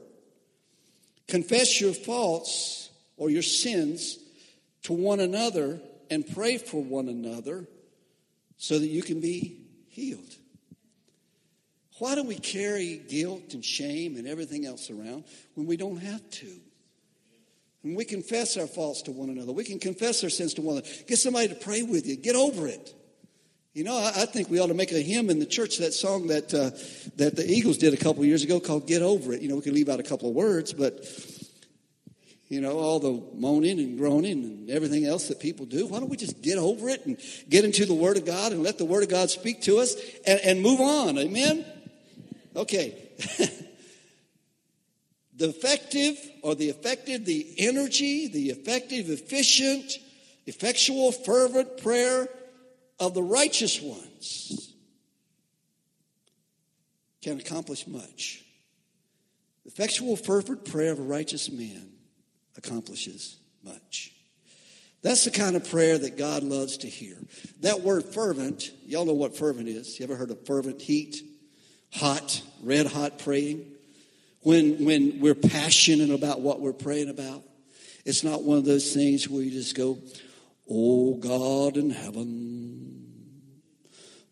confess 1.27 1.79
your 1.79 1.93
faults 1.93 2.88
or 3.19 3.29
your 3.29 3.43
sins 3.43 4.17
to 4.84 4.93
one 4.93 5.19
another 5.19 5.79
and 6.10 6.25
pray 6.25 6.58
for 6.58 6.82
one 6.82 7.08
another 7.08 7.67
so 8.58 8.79
that 8.79 8.88
you 8.88 9.03
can 9.03 9.19
be 9.19 9.60
healed. 9.89 10.36
Why 11.99 12.15
do 12.15 12.23
we 12.23 12.36
carry 12.36 12.97
guilt 12.97 13.53
and 13.53 13.63
shame 13.63 14.15
and 14.15 14.25
everything 14.25 14.65
else 14.65 14.89
around 14.89 15.25
when 15.55 15.67
we 15.67 15.77
don't 15.77 15.97
have 15.97 16.27
to? 16.32 16.47
And 17.84 17.95
we 17.95 18.05
confess 18.05 18.58
our 18.58 18.67
faults 18.67 19.03
to 19.03 19.12
one 19.12 19.29
another. 19.29 19.51
We 19.51 19.65
can 19.65 19.79
confess 19.79 20.23
our 20.23 20.29
sins 20.29 20.53
to 20.55 20.62
one 20.62 20.77
another. 20.77 20.89
Get 21.08 21.19
somebody 21.19 21.49
to 21.49 21.55
pray 21.55 21.84
with 21.84 22.08
you. 22.08 22.15
Get 22.15 22.36
over 22.36 22.67
it. 22.67 22.95
You 23.73 23.84
know, 23.84 23.97
I, 23.97 24.23
I 24.23 24.25
think 24.25 24.49
we 24.49 24.60
ought 24.60 24.67
to 24.67 24.73
make 24.73 24.91
a 24.91 25.01
hymn 25.01 25.29
in 25.29 25.39
the 25.39 25.45
church, 25.45 25.77
that 25.77 25.93
song 25.93 26.27
that, 26.27 26.53
uh, 26.53 26.71
that 27.17 27.36
the 27.36 27.45
Eagles 27.45 27.77
did 27.77 27.93
a 27.93 27.97
couple 27.97 28.25
years 28.25 28.43
ago 28.43 28.60
called 28.60 28.88
Get 28.88 29.01
Over 29.01 29.34
It. 29.34 29.41
You 29.41 29.49
know, 29.49 29.55
we 29.55 29.62
can 29.62 29.73
leave 29.73 29.89
out 29.89 29.99
a 29.99 30.03
couple 30.03 30.29
of 30.29 30.36
words, 30.36 30.73
but, 30.73 31.05
you 32.49 32.59
know, 32.62 32.79
all 32.79 32.99
the 32.99 33.23
moaning 33.35 33.79
and 33.79 33.97
groaning 33.97 34.43
and 34.43 34.69
everything 34.71 35.05
else 35.05 35.27
that 35.27 35.39
people 35.39 35.67
do. 35.67 35.85
Why 35.85 35.99
don't 35.99 36.09
we 36.09 36.17
just 36.17 36.41
get 36.41 36.57
over 36.57 36.89
it 36.89 37.05
and 37.05 37.17
get 37.47 37.63
into 37.63 37.85
the 37.85 37.93
Word 37.93 38.17
of 38.17 38.25
God 38.25 38.51
and 38.51 38.63
let 38.63 38.79
the 38.79 38.85
Word 38.85 39.03
of 39.03 39.09
God 39.09 39.29
speak 39.29 39.62
to 39.62 39.77
us 39.77 39.95
and, 40.25 40.39
and 40.39 40.62
move 40.62 40.81
on? 40.81 41.19
Amen? 41.19 41.63
Okay. 42.55 43.07
the 45.38 45.49
effective 45.49 46.17
or 46.41 46.55
the 46.55 46.69
effective, 46.69 47.23
the 47.23 47.53
energy, 47.59 48.27
the 48.27 48.49
effective, 48.49 49.12
efficient, 49.12 49.99
effectual, 50.47 51.12
fervent 51.12 51.77
prayer 51.77 52.27
of 52.99 53.13
the 53.13 53.21
righteous 53.21 53.79
ones 53.79 54.73
can 57.21 57.39
accomplish 57.39 57.85
much. 57.85 58.43
The 59.65 59.69
effectual, 59.69 60.15
fervent 60.15 60.65
prayer 60.65 60.93
of 60.93 60.99
a 60.99 61.03
righteous 61.03 61.51
man 61.51 61.98
accomplishes 62.60 63.38
much. 63.63 64.13
That's 65.02 65.26
the 65.26 65.32
kind 65.32 65.56
of 65.56 65.67
prayer 65.69 65.98
that 65.98 66.17
God 66.17 66.43
loves 66.43 66.78
to 66.78 66.88
hear. 66.88 67.17
That 67.62 67.82
word 67.82 68.04
fervent, 68.04 68.72
y'all 68.86 69.06
know 69.06 69.13
what 69.13 69.36
fervent 69.36 69.67
is. 69.67 70.00
You 70.00 70.04
ever 70.04 70.15
heard 70.15 70.30
of 70.30 70.45
fervent 70.45 70.82
heat? 70.82 71.24
Hot, 71.93 72.41
red 72.62 72.86
hot 72.86 73.17
praying? 73.17 73.65
when, 74.41 74.86
when 74.86 75.19
we're 75.19 75.36
passionate 75.36 76.12
about 76.12 76.41
what 76.41 76.62
we're 76.62 76.74
praying 76.74 77.10
about. 77.10 77.43
It's 78.06 78.24
not 78.24 78.43
one 78.43 78.58
of 78.58 78.65
those 78.65 78.93
things 78.93 79.30
where 79.30 79.41
you 79.41 79.52
just 79.52 79.76
go, 79.76 79.98
Oh 80.69 81.15
God 81.15 81.78
in 81.78 81.89
heaven, 81.89 83.32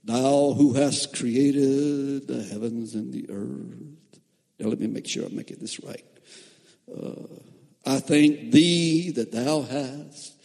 thou 0.03 0.53
who 0.53 0.73
hast 0.73 1.15
created 1.15 2.27
the 2.27 2.43
heavens 2.43 2.93
and 2.93 3.11
the 3.11 3.29
earth. 3.29 4.21
Now 4.59 4.69
let 4.69 4.79
me 4.79 4.87
make 4.87 5.07
sure 5.07 5.25
I 5.25 5.29
make 5.29 5.51
it 5.51 5.59
this 5.59 5.83
right. 5.83 6.05
Uh, 6.91 7.27
I 7.87 7.99
thank 7.99 8.51
thee 8.51 9.11
that 9.11 9.31
thou 9.31 9.61
hast 9.61 10.37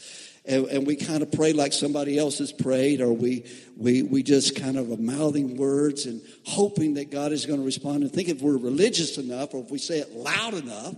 and, 0.44 0.66
and, 0.66 0.86
we 0.86 0.96
kind 0.96 1.22
of 1.22 1.30
pray 1.30 1.52
like 1.52 1.72
somebody 1.72 2.18
else 2.18 2.38
has 2.38 2.52
prayed, 2.52 3.00
or 3.00 3.12
we, 3.12 3.44
we, 3.76 4.02
we 4.02 4.24
just 4.24 4.56
kind 4.56 4.76
of 4.76 4.90
are 4.90 4.96
mouthing 4.96 5.56
words 5.56 6.06
and 6.06 6.20
hoping 6.44 6.94
that 6.94 7.12
God 7.12 7.30
is 7.30 7.46
going 7.46 7.60
to 7.60 7.64
respond. 7.64 8.02
And 8.02 8.12
think 8.12 8.28
if 8.28 8.42
we're 8.42 8.56
religious 8.56 9.18
enough, 9.18 9.54
or 9.54 9.62
if 9.62 9.70
we 9.70 9.78
say 9.78 10.00
it 10.00 10.10
loud 10.12 10.54
enough. 10.54 10.96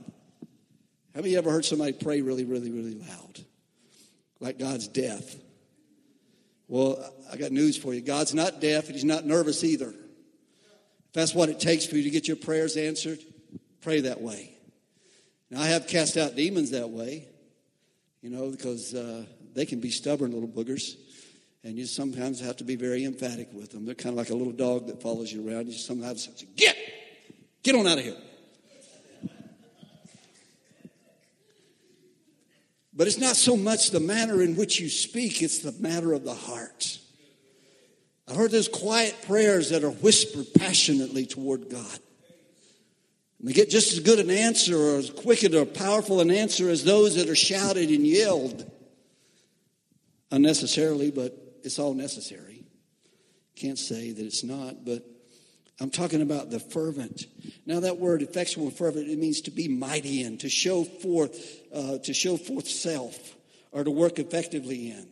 Have 1.14 1.26
you 1.26 1.37
ever 1.37 1.50
heard 1.50 1.64
somebody 1.64 1.92
pray 1.92 2.22
really, 2.22 2.44
really, 2.44 2.70
really 2.70 2.94
loud? 2.94 3.40
Like 4.40 4.59
God's 4.59 4.88
deaf. 4.88 5.37
Well, 6.66 7.12
I 7.30 7.37
got 7.37 7.52
news 7.52 7.76
for 7.76 7.92
you. 7.92 8.00
God's 8.00 8.33
not 8.33 8.61
deaf, 8.61 8.87
and 8.87 8.94
He's 8.94 9.04
not 9.04 9.26
nervous 9.26 9.62
either. 9.62 9.90
If 9.90 11.12
that's 11.12 11.35
what 11.35 11.50
it 11.50 11.61
takes 11.61 11.85
for 11.85 11.96
you 11.96 12.04
to 12.04 12.11
get 12.11 12.26
your 12.26 12.38
prayers 12.38 12.78
answered, 12.78 13.18
pray 13.83 14.00
that 14.00 14.22
way. 14.22 14.53
Now, 15.54 15.62
I 15.62 15.68
have 15.68 15.86
cast 15.86 16.16
out 16.16 16.36
demons 16.36 16.72
that 16.72 16.90
way 16.90 17.28
you 18.24 18.30
know, 18.30 18.48
because 18.48 18.94
uh, 18.94 19.22
they 19.52 19.66
can 19.66 19.80
be 19.80 19.90
stubborn 19.90 20.32
little 20.32 20.48
boogers. 20.48 20.96
And 21.62 21.76
you 21.76 21.84
sometimes 21.84 22.40
have 22.40 22.56
to 22.56 22.64
be 22.64 22.74
very 22.74 23.04
emphatic 23.04 23.48
with 23.52 23.70
them. 23.70 23.84
They're 23.84 23.94
kind 23.94 24.14
of 24.14 24.16
like 24.16 24.30
a 24.30 24.34
little 24.34 24.52
dog 24.52 24.86
that 24.86 25.02
follows 25.02 25.30
you 25.30 25.46
around. 25.46 25.66
You 25.66 25.74
sometimes 25.74 26.24
have 26.24 26.34
to 26.36 26.40
say, 26.40 26.48
Get! 26.56 26.76
Get 27.62 27.74
on 27.74 27.86
out 27.86 27.98
of 27.98 28.04
here. 28.04 28.16
But 32.94 33.08
it's 33.08 33.18
not 33.18 33.36
so 33.36 33.56
much 33.56 33.90
the 33.90 34.00
manner 34.00 34.40
in 34.42 34.56
which 34.56 34.80
you 34.80 34.88
speak, 34.88 35.42
it's 35.42 35.58
the 35.58 35.72
matter 35.72 36.14
of 36.14 36.24
the 36.24 36.34
heart. 36.34 36.98
I've 38.26 38.36
heard 38.36 38.52
those 38.52 38.68
quiet 38.68 39.16
prayers 39.26 39.68
that 39.70 39.84
are 39.84 39.90
whispered 39.90 40.46
passionately 40.56 41.26
toward 41.26 41.68
God. 41.68 41.98
We 43.44 43.52
get 43.52 43.68
just 43.68 43.92
as 43.92 44.00
good 44.00 44.20
an 44.20 44.30
answer 44.30 44.74
or 44.74 44.96
as 44.96 45.11
quick 45.11 45.42
and 45.42 45.54
or 45.54 45.66
powerful 45.66 46.20
an 46.20 46.30
answer 46.30 46.70
as 46.70 46.83
those 46.83 47.16
that 47.16 47.28
are 47.28 47.37
shouted 47.37 47.90
and 47.90 48.07
yelled. 48.07 48.70
Unnecessarily, 50.30 51.11
but 51.11 51.37
it's 51.62 51.78
all 51.78 51.92
necessary. 51.92 52.64
Can't 53.54 53.78
say 53.78 54.12
that 54.12 54.24
it's 54.24 54.44
not, 54.44 54.87
but 54.87 55.04
I'm 55.78 55.90
talking 55.90 56.22
about 56.22 56.50
the 56.50 56.59
fervent. 56.59 57.26
Now, 57.66 57.80
that 57.80 57.98
word 57.98 58.22
effectual 58.22 58.64
and 58.64 58.74
fervent, 58.74 59.11
it 59.11 59.18
means 59.18 59.42
to 59.42 59.50
be 59.50 59.68
mighty 59.68 60.22
in, 60.22 60.38
to 60.38 60.48
show 60.48 60.83
forth, 60.85 61.61
uh, 61.72 61.98
to 61.98 62.14
show 62.14 62.38
forth 62.38 62.66
self, 62.66 63.35
or 63.72 63.85
to 63.85 63.90
work 63.90 64.18
effectively 64.18 64.90
in. 64.90 65.07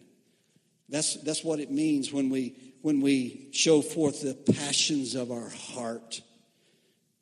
That's, 0.89 1.17
that's 1.17 1.45
what 1.45 1.61
it 1.61 1.71
means 1.71 2.11
when 2.15 2.31
we, 2.31 2.57
when 2.81 3.03
we 3.03 3.49
show 3.53 3.83
forth 3.83 4.23
the 4.23 4.35
passions 4.55 5.17
of 5.17 5.31
our 5.31 5.51
heart. 5.51 6.23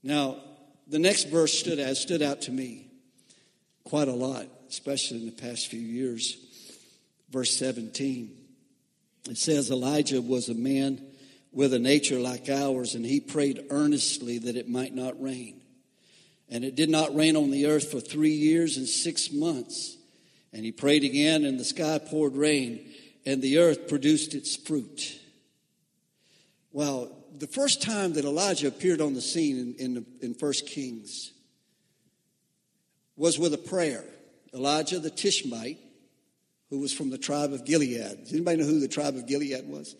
Now, 0.04 0.36
the 0.90 0.98
next 0.98 1.28
verse 1.28 1.56
stood 1.58 1.78
out, 1.78 1.96
stood 1.96 2.20
out 2.20 2.42
to 2.42 2.52
me 2.52 2.88
quite 3.84 4.08
a 4.08 4.12
lot, 4.12 4.46
especially 4.68 5.18
in 5.18 5.26
the 5.26 5.32
past 5.32 5.68
few 5.68 5.80
years. 5.80 6.36
Verse 7.30 7.56
17. 7.56 8.36
It 9.28 9.38
says 9.38 9.70
Elijah 9.70 10.20
was 10.20 10.48
a 10.48 10.54
man 10.54 11.00
with 11.52 11.72
a 11.74 11.78
nature 11.78 12.18
like 12.18 12.48
ours, 12.48 12.94
and 12.94 13.04
he 13.04 13.20
prayed 13.20 13.66
earnestly 13.70 14.38
that 14.38 14.56
it 14.56 14.68
might 14.68 14.94
not 14.94 15.20
rain. 15.20 15.60
And 16.48 16.64
it 16.64 16.74
did 16.74 16.90
not 16.90 17.14
rain 17.14 17.36
on 17.36 17.50
the 17.50 17.66
earth 17.66 17.90
for 17.90 18.00
three 18.00 18.32
years 18.32 18.76
and 18.76 18.86
six 18.86 19.30
months. 19.30 19.96
And 20.52 20.64
he 20.64 20.72
prayed 20.72 21.04
again, 21.04 21.44
and 21.44 21.58
the 21.58 21.64
sky 21.64 21.98
poured 21.98 22.34
rain, 22.34 22.88
and 23.24 23.40
the 23.40 23.58
earth 23.58 23.86
produced 23.86 24.34
its 24.34 24.56
fruit. 24.56 25.20
Well, 26.72 27.16
the 27.38 27.46
first 27.46 27.82
time 27.82 28.14
that 28.14 28.24
Elijah 28.24 28.68
appeared 28.68 29.00
on 29.00 29.14
the 29.14 29.20
scene 29.20 29.74
in, 29.78 29.96
in, 29.96 30.06
in 30.20 30.34
1 30.34 30.52
Kings 30.66 31.32
was 33.16 33.38
with 33.38 33.54
a 33.54 33.58
prayer. 33.58 34.04
Elijah 34.54 34.98
the 34.98 35.10
Tishbite, 35.10 35.78
who 36.70 36.78
was 36.78 36.92
from 36.92 37.10
the 37.10 37.18
tribe 37.18 37.52
of 37.52 37.64
Gilead. 37.64 38.24
Does 38.24 38.32
anybody 38.32 38.58
know 38.58 38.66
who 38.66 38.80
the 38.80 38.88
tribe 38.88 39.16
of 39.16 39.26
Gilead 39.26 39.68
was? 39.68 39.94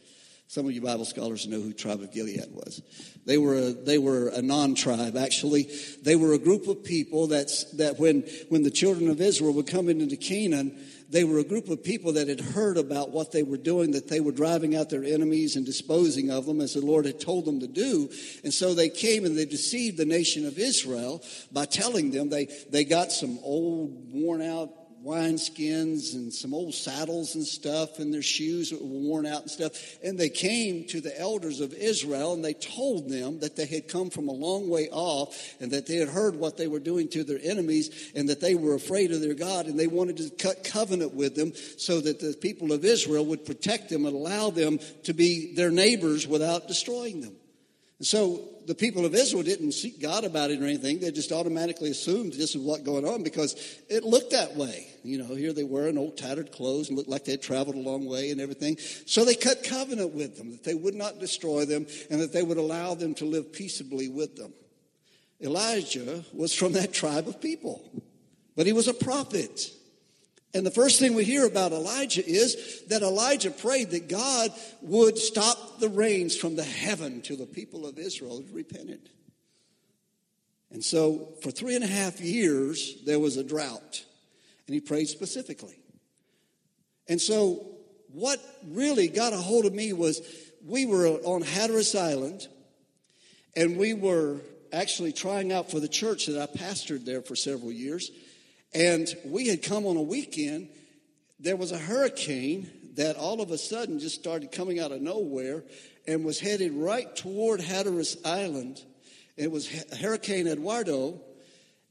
Some 0.51 0.67
of 0.67 0.73
you 0.73 0.81
Bible 0.81 1.05
scholars 1.05 1.47
know 1.47 1.61
who 1.61 1.73
tribe 1.73 2.01
of 2.01 2.13
Gilead 2.13 2.49
was. 2.51 2.83
They 3.25 3.39
were 3.39 3.55
a, 3.55 3.73
they 3.73 3.99
were 3.99 4.29
a 4.29 4.43
non-tribe. 4.43 5.17
Actually, 5.17 5.69
they 6.03 6.17
were 6.17 6.33
a 6.33 6.39
group 6.39 6.67
of 6.67 6.83
people 6.83 7.29
that's, 7.29 7.71
that 7.75 8.01
when, 8.01 8.23
when 8.49 8.65
the 8.65 8.71
children 8.71 9.11
of 9.11 9.21
Israel 9.21 9.53
would 9.53 9.69
come 9.69 9.89
into 9.89 10.17
Canaan, 10.17 10.77
they 11.11 11.25
were 11.25 11.39
a 11.39 11.45
group 11.45 11.69
of 11.69 11.83
people 11.83 12.13
that 12.13 12.29
had 12.29 12.41
heard 12.41 12.79
about 12.79 13.11
what 13.11 13.33
they 13.33 13.43
were 13.43 13.57
doing, 13.57 13.91
that 13.93 14.09
they 14.09 14.21
were 14.21 14.33
driving 14.33 14.77
out 14.77 14.91
their 14.91 15.05
enemies 15.05 15.57
and 15.57 15.67
disposing 15.67 16.31
of 16.31 16.47
them 16.47 16.61
as 16.61 16.75
the 16.75 16.81
Lord 16.81 17.05
had 17.05 17.21
told 17.21 17.45
them 17.45 17.61
to 17.61 17.67
do. 17.67 18.09
And 18.45 18.55
so 18.55 18.75
they 18.75 18.89
came 18.89 19.25
and 19.25 19.37
they 19.37 19.45
deceived 19.45 19.97
the 19.97 20.05
nation 20.05 20.47
of 20.47 20.59
Israel 20.59 21.23
by 21.53 21.67
telling 21.67 22.13
them 22.13 22.29
they, 22.29 22.47
they 22.71 22.85
got 22.85 23.11
some 23.11 23.39
old, 23.43 24.13
worn 24.13 24.41
out 24.41 24.71
wineskins 25.05 26.15
and 26.15 26.33
some 26.33 26.53
old 26.53 26.75
saddles 26.75 27.35
and 27.35 27.45
stuff 27.45 27.99
and 27.99 28.13
their 28.13 28.23
shoes 28.23 28.71
that 28.71 28.81
were 28.81 28.87
worn 28.87 29.27
out 29.27 29.43
and 29.43 29.51
stuff. 29.51 29.73
And 30.03 30.19
they 30.19 30.29
came 30.29 30.85
to 30.89 31.01
the 31.01 31.19
elders 31.19 31.61
of 31.61 31.73
Israel 31.73 32.33
and 32.33 32.45
they 32.45 32.55
told 32.55 33.09
them 33.09 33.41
that 33.41 33.57
they 33.57 33.67
had 33.67 33.89
come 33.89 34.11
from 34.11 34.29
a 34.29 34.33
long 34.33 34.69
way 34.69 34.89
off 34.91 35.55
and 35.61 35.71
that 35.71 35.87
they 35.87 35.97
had 35.97 36.09
heard 36.09 36.37
what 36.37 36.57
they 36.57 36.69
were 36.69 36.81
doing 36.81 37.09
to 37.09 37.25
their 37.25 37.41
enemies 37.43 38.13
and 38.15 38.29
that 38.29 38.41
they 38.41 38.55
were 38.55 38.75
afraid 38.75 39.13
of 39.13 39.21
their 39.21 39.35
God 39.35 39.67
and 39.67 39.79
they 39.79 39.87
wanted 39.87 40.19
to 40.19 40.31
cut 40.31 40.65
covenant 40.65 41.15
with 41.15 41.35
them 41.35 41.53
so 41.77 42.01
that 42.01 42.21
the 42.21 42.37
people 42.41 42.73
of 42.73 42.85
Israel 42.85 43.27
would 43.27 43.45
protect 43.45 43.89
them 43.89 44.05
and 44.05 44.15
allow 44.15 44.51
them 44.51 44.79
to 45.05 45.15
be 45.15 45.55
their 45.55 45.71
neighbors 45.71 46.27
without 46.27 46.69
destroying 46.69 47.21
them. 47.21 47.37
And 48.01 48.07
so 48.07 48.49
the 48.67 48.75
people 48.75 49.05
of 49.05 49.15
Israel 49.15 49.43
didn't 49.43 49.73
seek 49.73 50.01
God 50.01 50.25
about 50.25 50.51
it 50.51 50.63
or 50.63 50.65
anything. 50.65 51.01
They 51.01 51.11
just 51.11 51.33
automatically 51.33 51.91
assumed 51.91 52.33
this 52.33 52.55
is 52.55 52.59
what 52.63 52.83
going 52.83 53.07
on 53.07 53.23
because 53.23 53.55
it 53.91 54.05
looked 54.05 54.31
that 54.31 54.57
way. 54.57 54.89
You 55.05 55.19
know, 55.19 55.35
here 55.35 55.53
they 55.53 55.65
were 55.65 55.87
in 55.87 55.99
old 55.99 56.17
tattered 56.17 56.51
clothes 56.51 56.89
and 56.89 56.97
looked 56.97 57.11
like 57.11 57.27
they 57.27 57.33
had 57.33 57.43
traveled 57.43 57.77
a 57.77 57.81
long 57.81 58.07
way 58.07 58.31
and 58.31 58.41
everything. 58.41 58.79
So 59.05 59.27
they 59.27 59.35
cut 59.35 59.65
covenant 59.65 60.15
with 60.15 60.39
them 60.39 60.51
that 60.51 60.65
they 60.65 60.75
would 60.75 60.95
not 60.95 61.21
destroy 61.21 61.67
them 61.67 61.87
and 62.11 62.23
that 62.23 62.33
they 62.33 62.43
would 62.43 62.57
allow 62.57 62.95
them 62.95 63.15
to 63.17 63.27
live 63.27 63.53
peaceably 63.53 64.09
with 64.09 64.35
them. 64.35 64.55
Elijah 65.43 66.25
was 66.33 66.55
from 66.55 66.73
that 66.73 66.95
tribe 66.95 67.29
of 67.29 67.39
people, 67.39 67.85
but 68.57 68.65
he 68.65 68.73
was 68.73 68.89
a 68.89 68.95
prophet. 68.95 69.73
And 70.53 70.67
the 70.67 70.71
first 70.71 70.99
thing 70.99 71.15
we 71.15 71.25
hear 71.25 71.47
about 71.47 71.73
Elijah 71.73 72.27
is 72.27 72.83
that 72.89 73.03
Elijah 73.03 73.53
prayed 73.53 73.91
that 73.91 74.09
God 74.09 74.53
would 74.83 75.17
stop 75.17 75.79
the 75.79 75.89
rains 75.89 76.37
from 76.37 76.57
the 76.57 76.65
heaven 76.65 77.21
till 77.21 77.37
the 77.37 77.47
people 77.47 77.87
of 77.87 77.99
Israel 77.99 78.39
had 78.39 78.53
repented. 78.53 79.11
And 80.73 80.85
so 80.85 81.35
for 81.43 81.51
three 81.51 81.75
and 81.75 81.85
a 81.85 81.89
half 81.89 82.21
years, 82.21 82.97
there 83.05 83.21
was 83.21 83.37
a 83.37 83.45
drought. 83.45 84.05
And 84.67 84.75
he 84.75 84.81
prayed 84.81 85.09
specifically. 85.09 85.77
And 87.09 87.21
so 87.21 87.67
what 88.13 88.41
really 88.69 89.09
got 89.09 89.33
a 89.33 89.37
hold 89.37 89.67
of 89.67 89.75
me 89.75 89.93
was 89.93 90.21
we 90.65 90.87
were 90.87 91.07
on 91.07 91.43
Hatteras 91.43 91.95
Island 91.95 92.47
and 93.57 93.77
we 93.77 93.95
were 93.95 94.41
actually 94.73 95.13
trying 95.13 95.53
out 95.53 95.71
for 95.71 95.81
the 95.81 95.89
church 95.89 96.27
that 96.27 96.41
I 96.41 96.47
pastored 96.47 97.05
there 97.05 97.23
for 97.23 97.35
several 97.35 97.73
years. 97.73 98.11
And 98.73 99.09
we 99.25 99.49
had 99.49 99.63
come 99.63 99.85
on 99.87 99.97
a 99.97 100.03
weekend. 100.03 100.69
There 101.39 101.57
was 101.57 101.73
a 101.73 101.79
hurricane 101.79 102.71
that 102.95 103.17
all 103.17 103.41
of 103.41 103.51
a 103.51 103.59
sudden 103.59 103.99
just 103.99 104.15
started 104.17 104.53
coming 104.53 104.79
out 104.79 104.93
of 104.93 105.01
nowhere 105.01 105.65
and 106.07 106.25
was 106.25 106.41
headed 106.41 106.73
right 106.73 107.15
toward 107.17 107.61
Hatteras 107.61 108.17
Island. 108.25 108.83
It 109.37 109.51
was 109.51 109.69
Hurricane 110.01 110.47
Eduardo 110.47 111.21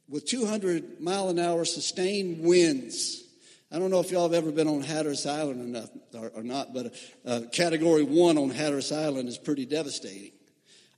with 0.08 0.26
200 0.26 1.00
mile 1.00 1.30
an 1.30 1.40
hour 1.40 1.66
sustained 1.66 2.44
winds. 2.44 3.24
I 3.72 3.78
don't 3.78 3.92
know 3.92 4.00
if 4.00 4.12
y'all 4.12 4.24
have 4.24 4.34
ever 4.34 4.52
been 4.52 4.68
on 4.68 4.82
Hatteras 4.82 5.28
Island 5.28 5.62
enough, 5.62 5.90
or, 6.14 6.32
or 6.36 6.44
not, 6.44 6.74
but 6.74 6.94
a, 7.26 7.36
a 7.36 7.42
category 7.48 8.04
one 8.04 8.38
on 8.38 8.50
Hatteras 8.50 8.92
Island 8.92 9.30
is 9.30 9.38
pretty 9.38 9.66
devastating. 9.66 10.32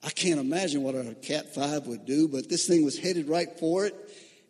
I 0.04 0.10
can't 0.10 0.40
imagine 0.40 0.82
what 0.82 0.96
a 0.96 1.16
Cat 1.22 1.54
5 1.54 1.88
would 1.88 2.06
do, 2.06 2.28
but 2.28 2.50
this 2.50 2.68
thing 2.68 2.84
was 2.84 2.98
headed 2.98 3.28
right 3.28 3.60
for 3.60 3.86
it. 3.86 3.96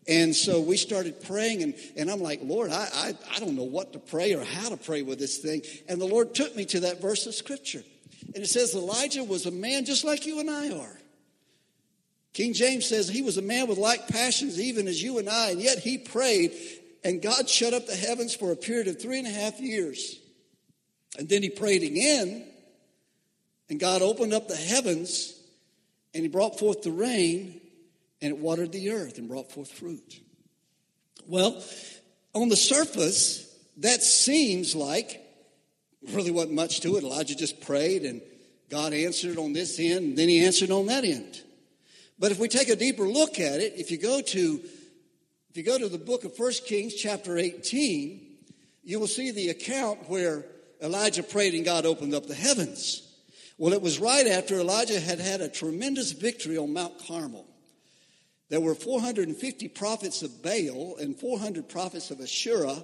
And 0.07 0.35
so 0.35 0.61
we 0.61 0.77
started 0.77 1.23
praying, 1.23 1.61
and, 1.61 1.75
and 1.95 2.09
I'm 2.09 2.21
like, 2.21 2.39
Lord, 2.41 2.71
I, 2.71 2.87
I, 2.93 3.13
I 3.35 3.39
don't 3.39 3.55
know 3.55 3.63
what 3.63 3.93
to 3.93 3.99
pray 3.99 4.33
or 4.33 4.43
how 4.43 4.69
to 4.69 4.77
pray 4.77 5.03
with 5.03 5.19
this 5.19 5.37
thing. 5.37 5.61
And 5.87 6.01
the 6.01 6.07
Lord 6.07 6.33
took 6.33 6.55
me 6.55 6.65
to 6.65 6.81
that 6.81 7.01
verse 7.01 7.27
of 7.27 7.35
Scripture. 7.35 7.83
And 8.33 8.43
it 8.43 8.47
says 8.47 8.73
Elijah 8.73 9.23
was 9.23 9.45
a 9.45 9.51
man 9.51 9.85
just 9.85 10.03
like 10.03 10.25
you 10.25 10.39
and 10.39 10.49
I 10.49 10.71
are. 10.71 10.97
King 12.33 12.53
James 12.53 12.87
says 12.87 13.09
he 13.09 13.21
was 13.21 13.37
a 13.37 13.41
man 13.41 13.67
with 13.67 13.77
like 13.77 14.07
passions, 14.07 14.59
even 14.59 14.87
as 14.87 15.03
you 15.03 15.17
and 15.17 15.29
I, 15.29 15.51
and 15.51 15.61
yet 15.61 15.79
he 15.79 15.97
prayed, 15.97 16.53
and 17.03 17.21
God 17.21 17.49
shut 17.49 17.73
up 17.73 17.87
the 17.87 17.95
heavens 17.95 18.33
for 18.33 18.51
a 18.51 18.55
period 18.55 18.87
of 18.87 19.01
three 19.01 19.19
and 19.19 19.27
a 19.27 19.31
half 19.31 19.59
years. 19.59 20.17
And 21.17 21.27
then 21.27 21.43
he 21.43 21.49
prayed 21.49 21.83
again, 21.83 22.45
and 23.69 23.79
God 23.79 24.01
opened 24.01 24.33
up 24.33 24.47
the 24.47 24.55
heavens, 24.55 25.37
and 26.13 26.23
he 26.23 26.29
brought 26.29 26.57
forth 26.57 26.83
the 26.83 26.91
rain, 26.91 27.59
and 28.21 28.31
it 28.31 28.37
watered 28.37 28.71
the 28.71 28.91
earth 28.91 29.17
and 29.17 29.27
brought 29.27 29.51
forth 29.51 29.71
fruit. 29.71 30.21
Well, 31.27 31.63
on 32.33 32.49
the 32.49 32.55
surface, 32.55 33.47
that 33.77 34.01
seems 34.03 34.75
like 34.75 35.21
really 36.13 36.31
wasn't 36.31 36.53
much 36.53 36.81
to 36.81 36.97
it. 36.97 37.03
Elijah 37.03 37.35
just 37.35 37.61
prayed 37.61 38.03
and 38.03 38.21
God 38.69 38.93
answered 38.93 39.37
on 39.37 39.53
this 39.53 39.79
end, 39.79 39.97
and 39.97 40.17
then 40.17 40.29
he 40.29 40.45
answered 40.45 40.71
on 40.71 40.85
that 40.87 41.03
end. 41.03 41.41
But 42.17 42.31
if 42.31 42.39
we 42.39 42.47
take 42.47 42.69
a 42.69 42.75
deeper 42.75 43.03
look 43.07 43.39
at 43.39 43.59
it, 43.59 43.73
if 43.75 43.91
you 43.91 43.97
go 43.97 44.21
to 44.21 44.61
if 45.49 45.57
you 45.57 45.63
go 45.63 45.77
to 45.77 45.89
the 45.89 45.97
book 45.97 46.23
of 46.23 46.37
1 46.39 46.51
Kings 46.65 46.95
chapter 46.95 47.37
18, 47.37 48.21
you 48.85 49.01
will 49.01 49.07
see 49.07 49.31
the 49.31 49.49
account 49.49 50.09
where 50.09 50.45
Elijah 50.81 51.23
prayed 51.23 51.53
and 51.53 51.65
God 51.65 51.85
opened 51.85 52.15
up 52.15 52.25
the 52.25 52.33
heavens. 52.33 53.05
Well, 53.57 53.73
it 53.73 53.81
was 53.81 53.99
right 53.99 54.25
after 54.27 54.59
Elijah 54.59 55.01
had 55.01 55.19
had 55.19 55.41
a 55.41 55.49
tremendous 55.49 56.13
victory 56.13 56.57
on 56.57 56.71
Mount 56.71 57.05
Carmel. 57.05 57.45
There 58.51 58.59
were 58.59 58.75
450 58.75 59.69
prophets 59.69 60.23
of 60.23 60.43
Baal 60.43 60.97
and 60.97 61.17
400 61.17 61.69
prophets 61.69 62.11
of 62.11 62.19
Asherah 62.19 62.83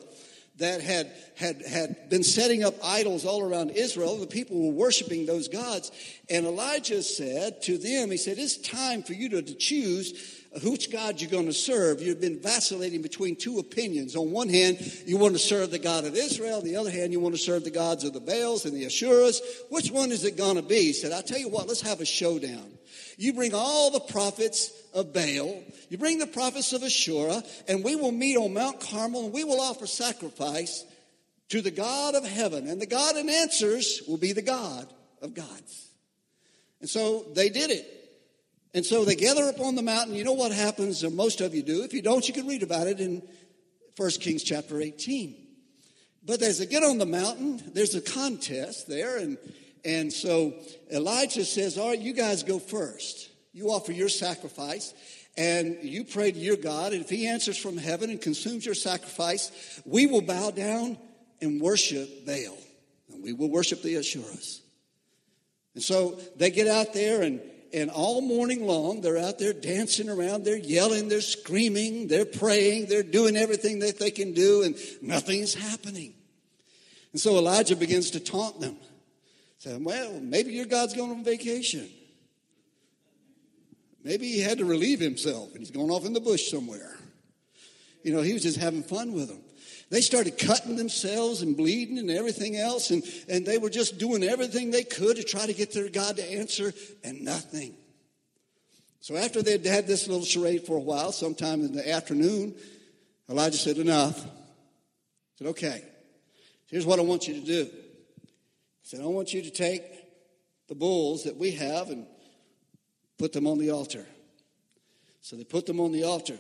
that 0.59 0.79
had, 0.79 1.11
had, 1.35 1.61
had 1.61 2.09
been 2.09 2.23
setting 2.23 2.63
up 2.63 2.73
idols 2.81 3.25
all 3.25 3.41
around 3.41 3.71
Israel. 3.71 4.15
The 4.15 4.27
people 4.27 4.65
were 4.65 4.71
worshiping 4.71 5.25
those 5.25 5.49
gods. 5.49 5.91
And 6.29 6.45
Elijah 6.45 7.03
said 7.03 7.61
to 7.63 7.77
them, 7.77 8.11
he 8.11 8.15
said, 8.15 8.37
it's 8.39 8.55
time 8.55 9.03
for 9.03 9.11
you 9.11 9.27
to, 9.27 9.41
to 9.41 9.55
choose 9.55 10.45
which 10.63 10.89
God 10.89 11.19
you're 11.19 11.29
going 11.29 11.47
to 11.47 11.53
serve. 11.53 12.01
You've 12.01 12.21
been 12.21 12.41
vacillating 12.41 13.01
between 13.01 13.35
two 13.35 13.59
opinions. 13.59 14.15
On 14.15 14.31
one 14.31 14.47
hand, 14.47 14.77
you 15.05 15.17
want 15.17 15.33
to 15.33 15.39
serve 15.39 15.71
the 15.71 15.79
God 15.79 16.05
of 16.05 16.15
Israel. 16.15 16.59
On 16.59 16.63
the 16.63 16.77
other 16.77 16.91
hand, 16.91 17.11
you 17.11 17.19
want 17.19 17.35
to 17.35 17.41
serve 17.41 17.65
the 17.65 17.71
gods 17.71 18.05
of 18.05 18.13
the 18.13 18.21
Baals 18.21 18.63
and 18.63 18.73
the 18.73 18.85
Asherahs. 18.85 19.41
Which 19.69 19.91
one 19.91 20.13
is 20.13 20.23
it 20.23 20.37
going 20.37 20.55
to 20.55 20.61
be? 20.61 20.79
He 20.79 20.93
said, 20.93 21.11
I'll 21.11 21.21
tell 21.21 21.39
you 21.39 21.49
what, 21.49 21.67
let's 21.67 21.81
have 21.81 21.99
a 21.99 22.05
showdown. 22.05 22.76
You 23.17 23.33
bring 23.33 23.53
all 23.53 23.89
the 23.89 23.99
prophets 23.99 24.71
of 24.93 25.11
Baal, 25.11 25.63
you 25.89 25.97
bring 25.97 26.19
the 26.19 26.27
prophets 26.27 26.71
of 26.71 26.83
Asherah, 26.83 27.43
and 27.67 27.83
we 27.83 27.95
will 27.95 28.11
meet 28.11 28.37
on 28.37 28.53
Mount 28.53 28.79
Carmel 28.79 29.25
and 29.25 29.33
we 29.33 29.43
will 29.43 29.59
offer 29.59 29.87
sacrifice 29.87 30.85
to 31.49 31.61
the 31.61 31.71
God 31.71 32.13
of 32.13 32.23
heaven. 32.23 32.67
And 32.67 32.79
the 32.79 32.85
God 32.85 33.17
in 33.17 33.29
answers 33.29 34.01
will 34.07 34.17
be 34.17 34.33
the 34.33 34.41
God 34.41 34.87
of 35.21 35.33
gods. 35.33 35.89
And 36.79 36.89
so 36.89 37.25
they 37.33 37.49
did 37.49 37.71
it. 37.71 37.93
And 38.73 38.85
so 38.85 39.03
they 39.03 39.15
gather 39.15 39.45
up 39.45 39.59
on 39.59 39.73
the 39.73 39.81
mountain. 39.81 40.13
You 40.13 40.23
know 40.23 40.33
what 40.33 40.51
happens, 40.51 41.03
most 41.03 41.41
of 41.41 41.55
you 41.55 41.63
do. 41.63 41.83
If 41.83 41.93
you 41.93 42.03
don't, 42.03 42.27
you 42.27 42.33
can 42.33 42.47
read 42.47 42.61
about 42.61 42.85
it 42.85 42.99
in 42.99 43.23
1 43.95 44.09
Kings 44.11 44.43
chapter 44.43 44.79
18. 44.79 45.35
But 46.23 46.41
as 46.43 46.59
they 46.59 46.67
get 46.67 46.83
on 46.83 46.99
the 46.99 47.05
mountain, 47.05 47.63
there's 47.73 47.95
a 47.95 48.01
contest 48.01 48.87
there, 48.87 49.17
and 49.17 49.37
and 49.87 50.11
so 50.11 50.53
Elijah 50.91 51.45
says, 51.45 51.77
All 51.77 51.89
right, 51.89 51.99
you 51.99 52.11
guys 52.11 52.43
go 52.43 52.59
first. 52.59 53.29
You 53.53 53.69
offer 53.69 53.93
your 53.93 54.09
sacrifice 54.09 54.93
and 55.37 55.77
you 55.81 56.03
pray 56.03 56.31
to 56.31 56.37
your 56.37 56.57
God. 56.57 56.91
And 56.91 57.01
if 57.01 57.09
he 57.09 57.25
answers 57.25 57.57
from 57.57 57.77
heaven 57.77 58.09
and 58.09 58.21
consumes 58.21 58.65
your 58.65 58.75
sacrifice, 58.75 59.81
we 59.85 60.05
will 60.05 60.21
bow 60.21 60.51
down 60.51 60.97
and 61.41 61.61
worship 61.61 62.25
Baal. 62.25 62.57
And 63.13 63.23
we 63.23 63.31
will 63.31 63.49
worship 63.49 63.81
the 63.81 63.95
Asherahs. 63.95 64.59
And 65.73 65.81
so 65.81 66.19
they 66.35 66.51
get 66.51 66.67
out 66.67 66.93
there 66.93 67.21
and 67.21 67.41
and 67.73 67.89
all 67.89 68.21
morning 68.21 68.65
long 68.65 69.01
they're 69.01 69.17
out 69.17 69.39
there 69.39 69.51
dancing 69.51 70.09
around 70.09 70.45
they're 70.45 70.55
yelling 70.57 71.09
they're 71.09 71.19
screaming 71.19 72.07
they're 72.07 72.23
praying 72.23 72.85
they're 72.85 73.03
doing 73.03 73.35
everything 73.35 73.79
that 73.79 73.99
they 73.99 74.09
can 74.09 74.31
do 74.31 74.63
and 74.63 74.77
nothing's 75.01 75.53
happening 75.53 76.13
and 77.11 77.19
so 77.19 77.37
elijah 77.37 77.75
begins 77.75 78.11
to 78.11 78.21
taunt 78.21 78.61
them 78.61 78.77
Saying, 79.59 79.83
well, 79.83 80.19
maybe 80.19 80.51
your 80.51 80.65
God's 80.65 80.93
going 80.93 81.11
on 81.11 81.23
vacation. 81.23 81.89
Maybe 84.03 84.27
he 84.27 84.39
had 84.39 84.59
to 84.59 84.65
relieve 84.65 84.99
himself 84.99 85.51
and 85.51 85.59
he's 85.59 85.71
going 85.71 85.89
off 85.89 86.05
in 86.05 86.13
the 86.13 86.21
bush 86.21 86.49
somewhere. 86.49 86.95
You 88.03 88.13
know, 88.13 88.21
he 88.21 88.33
was 88.33 88.43
just 88.43 88.57
having 88.57 88.83
fun 88.83 89.13
with 89.13 89.27
them. 89.27 89.41
They 89.89 90.01
started 90.01 90.37
cutting 90.37 90.75
themselves 90.75 91.41
and 91.41 91.55
bleeding 91.55 91.97
and 91.97 92.11
everything 92.11 92.57
else, 92.57 92.91
and, 92.91 93.03
and 93.29 93.45
they 93.45 93.57
were 93.57 93.69
just 93.69 93.97
doing 93.97 94.21
everything 94.21 94.69
they 94.69 94.83
could 94.83 95.15
to 95.15 95.23
try 95.23 95.45
to 95.45 95.53
get 95.53 95.71
their 95.71 95.89
God 95.89 96.17
to 96.17 96.31
answer, 96.31 96.73
and 97.05 97.21
nothing. 97.21 97.73
So 98.99 99.15
after 99.15 99.41
they'd 99.41 99.65
had 99.65 99.87
this 99.87 100.07
little 100.07 100.25
charade 100.25 100.65
for 100.65 100.75
a 100.75 100.81
while, 100.81 101.13
sometime 101.13 101.61
in 101.61 101.71
the 101.71 101.89
afternoon, 101.89 102.55
Elijah 103.29 103.57
said, 103.57 103.77
Enough. 103.77 104.21
He 104.21 104.29
said, 105.37 105.47
Okay, 105.47 105.81
here's 106.67 106.85
what 106.85 106.99
I 106.99 107.03
want 107.03 107.27
you 107.27 107.35
to 107.35 107.45
do 107.45 107.69
said, 108.87 109.01
I 109.01 109.07
want 109.07 109.33
you 109.33 109.41
to 109.41 109.49
take 109.49 109.83
the 110.69 110.75
bulls 110.75 111.25
that 111.25 111.35
we 111.35 111.51
have 111.51 111.89
and 111.89 112.07
put 113.19 113.33
them 113.33 113.45
on 113.45 113.57
the 113.57 113.71
altar. 113.71 114.05
So 115.19 115.35
they 115.35 115.43
put 115.43 115.65
them 115.65 115.81
on 115.81 115.91
the 115.91 116.05
altar. 116.05 116.39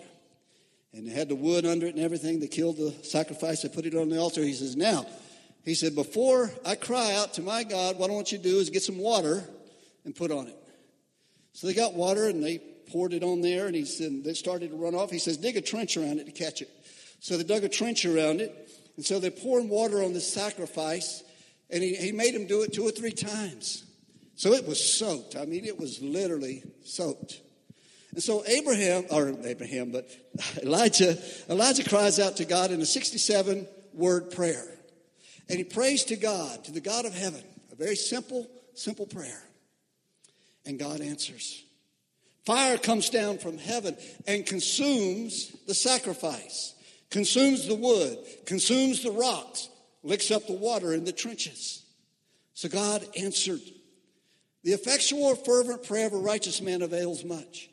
And 0.93 1.05
they 1.05 1.11
had 1.11 1.27
the 1.27 1.35
wood 1.35 1.65
under 1.65 1.87
it 1.87 1.95
and 1.95 2.03
everything. 2.03 2.39
They 2.39 2.47
killed 2.47 2.77
the 2.77 2.91
sacrifice. 3.03 3.63
They 3.63 3.67
put 3.67 3.85
it 3.85 3.95
on 3.95 4.07
the 4.07 4.17
altar. 4.17 4.41
He 4.41 4.53
says, 4.53 4.77
Now, 4.77 5.05
he 5.65 5.75
said, 5.75 5.93
before 5.93 6.49
I 6.65 6.75
cry 6.75 7.15
out 7.15 7.33
to 7.33 7.41
my 7.41 7.65
God, 7.65 7.99
what 7.99 8.09
I 8.09 8.13
want 8.13 8.31
you 8.31 8.37
to 8.37 8.43
do 8.45 8.59
is 8.59 8.69
get 8.69 8.81
some 8.81 8.97
water 8.97 9.43
and 10.05 10.15
put 10.15 10.31
on 10.31 10.47
it. 10.47 10.55
So 11.51 11.67
they 11.67 11.73
got 11.73 11.95
water 11.95 12.29
and 12.29 12.41
they 12.41 12.59
poured 12.89 13.11
it 13.11 13.23
on 13.23 13.41
there 13.41 13.67
and 13.67 13.75
he 13.75 13.83
said, 13.83 14.23
they 14.23 14.33
started 14.33 14.71
to 14.71 14.77
run 14.77 14.95
off. 14.95 15.11
He 15.11 15.19
says, 15.19 15.35
dig 15.35 15.57
a 15.57 15.61
trench 15.61 15.97
around 15.97 16.19
it 16.19 16.27
to 16.27 16.31
catch 16.31 16.61
it. 16.61 16.69
So 17.19 17.35
they 17.35 17.43
dug 17.43 17.65
a 17.65 17.69
trench 17.69 18.05
around 18.05 18.39
it. 18.39 18.55
And 18.95 19.05
so 19.05 19.19
they're 19.19 19.31
pouring 19.31 19.67
water 19.67 20.01
on 20.01 20.13
this 20.13 20.31
sacrifice. 20.31 21.23
And 21.69 21.83
he, 21.83 21.95
he 21.95 22.11
made 22.11 22.33
him 22.33 22.47
do 22.47 22.63
it 22.63 22.73
two 22.73 22.83
or 22.83 22.91
three 22.91 23.11
times. 23.11 23.83
So 24.35 24.53
it 24.53 24.67
was 24.67 24.79
soaked. 24.83 25.35
I 25.35 25.45
mean, 25.45 25.65
it 25.65 25.79
was 25.79 26.01
literally 26.01 26.63
soaked. 26.83 27.41
And 28.11 28.23
so 28.23 28.43
Abraham, 28.45 29.05
or 29.11 29.33
Abraham, 29.43 29.91
but 29.91 30.09
Elijah, 30.63 31.17
Elijah 31.49 31.87
cries 31.87 32.19
out 32.19 32.37
to 32.37 32.45
God 32.45 32.71
in 32.71 32.81
a 32.81 32.85
67 32.85 33.67
word 33.93 34.31
prayer. 34.31 34.65
And 35.49 35.57
he 35.57 35.63
prays 35.63 36.03
to 36.05 36.15
God, 36.15 36.63
to 36.65 36.71
the 36.71 36.81
God 36.81 37.05
of 37.05 37.13
heaven, 37.13 37.43
a 37.71 37.75
very 37.75 37.95
simple, 37.95 38.47
simple 38.75 39.05
prayer. 39.05 39.43
and 40.65 40.77
God 40.77 41.01
answers. 41.01 41.63
Fire 42.45 42.77
comes 42.77 43.09
down 43.09 43.39
from 43.39 43.57
heaven 43.57 43.97
and 44.25 44.45
consumes 44.45 45.55
the 45.65 45.73
sacrifice, 45.73 46.75
consumes 47.09 47.67
the 47.67 47.75
wood, 47.75 48.17
consumes 48.45 49.03
the 49.03 49.11
rocks, 49.11 49.69
licks 50.07 50.31
up 50.31 50.47
the 50.47 50.53
water 50.53 50.93
in 50.93 51.03
the 51.03 51.11
trenches. 51.11 51.83
So 52.53 52.69
God 52.69 53.05
answered. 53.17 53.61
The 54.63 54.71
effectual, 54.73 55.35
fervent 55.35 55.83
prayer 55.83 56.07
of 56.07 56.13
a 56.13 56.17
righteous 56.17 56.61
man 56.61 56.81
avails 56.81 57.23
much. 57.23 57.69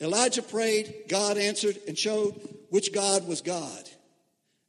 Elijah 0.00 0.42
prayed, 0.42 1.04
God 1.08 1.38
answered, 1.38 1.78
and 1.88 1.96
showed 1.98 2.34
which 2.70 2.92
God 2.92 3.26
was 3.26 3.40
God. 3.40 3.88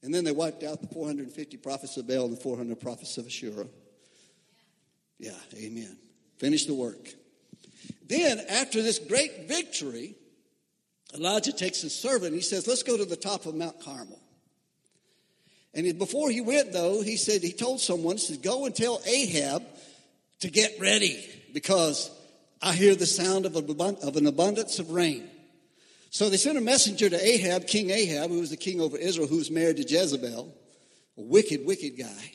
And 0.01 0.13
then 0.13 0.23
they 0.23 0.31
wiped 0.31 0.63
out 0.63 0.81
the 0.81 0.87
450 0.87 1.57
prophets 1.57 1.97
of 1.97 2.07
Baal 2.07 2.25
and 2.25 2.37
the 2.37 2.41
400 2.41 2.79
prophets 2.79 3.17
of 3.17 3.25
Asherah. 3.25 3.67
Yeah, 5.19 5.31
amen. 5.55 5.97
Finish 6.37 6.65
the 6.65 6.73
work. 6.73 7.09
Then, 8.07 8.39
after 8.49 8.81
this 8.81 8.97
great 8.97 9.47
victory, 9.47 10.15
Elijah 11.13 11.51
takes 11.51 11.81
his 11.81 11.93
servant. 11.93 12.33
He 12.33 12.41
says, 12.41 12.67
Let's 12.67 12.83
go 12.83 12.97
to 12.97 13.05
the 13.05 13.17
top 13.17 13.45
of 13.45 13.55
Mount 13.55 13.81
Carmel. 13.81 14.19
And 15.73 15.99
before 15.99 16.32
he 16.32 16.41
went, 16.41 16.73
though, 16.73 17.01
he 17.01 17.17
said, 17.17 17.41
He 17.41 17.53
told 17.53 17.79
someone, 17.79 18.17
said, 18.17 18.41
Go 18.41 18.65
and 18.65 18.75
tell 18.75 19.01
Ahab 19.05 19.63
to 20.39 20.49
get 20.49 20.79
ready 20.79 21.23
because 21.53 22.12
I 22.62 22.73
hear 22.73 22.95
the 22.95 23.05
sound 23.05 23.45
of, 23.45 23.55
an 23.55 24.27
abundance 24.27 24.79
of 24.79 24.91
rain. 24.91 25.29
So 26.10 26.29
they 26.29 26.38
sent 26.38 26.58
a 26.58 26.62
messenger 26.62 27.10
to 27.10 27.23
Ahab, 27.23 27.67
King 27.67 27.91
Ahab, 27.91 28.32
who 28.32 28.39
was 28.39 28.49
the 28.49 28.58
king 28.58 28.82
over 28.82 28.97
Israel, 28.97 29.27
who 29.27 29.38
was 29.38 29.51
married 29.51 29.77
to 29.77 29.84
Jezebel, 29.84 30.53
a 31.17 31.21
wicked, 31.21 31.65
wicked 31.65 31.97
guy. 31.97 32.32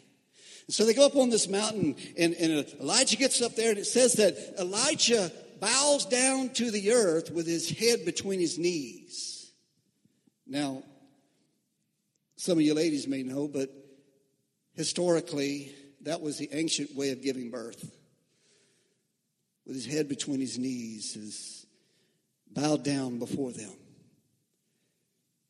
And 0.66 0.74
so 0.74 0.86
they 0.86 0.94
go 0.94 1.04
up 1.04 1.16
on 1.16 1.30
this 1.30 1.48
mountain, 1.48 1.96
and, 2.16 2.34
and 2.34 2.66
Elijah 2.80 3.16
gets 3.16 3.42
up 3.42 3.56
there, 3.56 3.70
and 3.70 3.78
it 3.78 3.86
says 3.86 4.14
that 4.14 4.36
Elijah 4.58 5.30
bows 5.60 6.06
down 6.06 6.50
to 6.50 6.70
the 6.70 6.92
earth 6.92 7.30
with 7.30 7.46
his 7.46 7.68
head 7.68 8.04
between 8.04 8.40
his 8.40 8.58
knees. 8.58 9.52
Now, 10.46 10.84
some 12.44 12.58
of 12.58 12.60
you 12.62 12.74
ladies 12.74 13.08
may 13.08 13.22
know, 13.22 13.48
but 13.48 13.70
historically, 14.74 15.74
that 16.02 16.20
was 16.20 16.36
the 16.36 16.50
ancient 16.52 16.94
way 16.94 17.10
of 17.10 17.22
giving 17.22 17.50
birth. 17.50 17.90
With 19.64 19.76
his 19.76 19.86
head 19.86 20.10
between 20.10 20.40
his 20.40 20.58
knees, 20.58 21.16
is 21.16 21.64
bowed 22.52 22.84
down 22.84 23.18
before 23.18 23.50
them. 23.50 23.72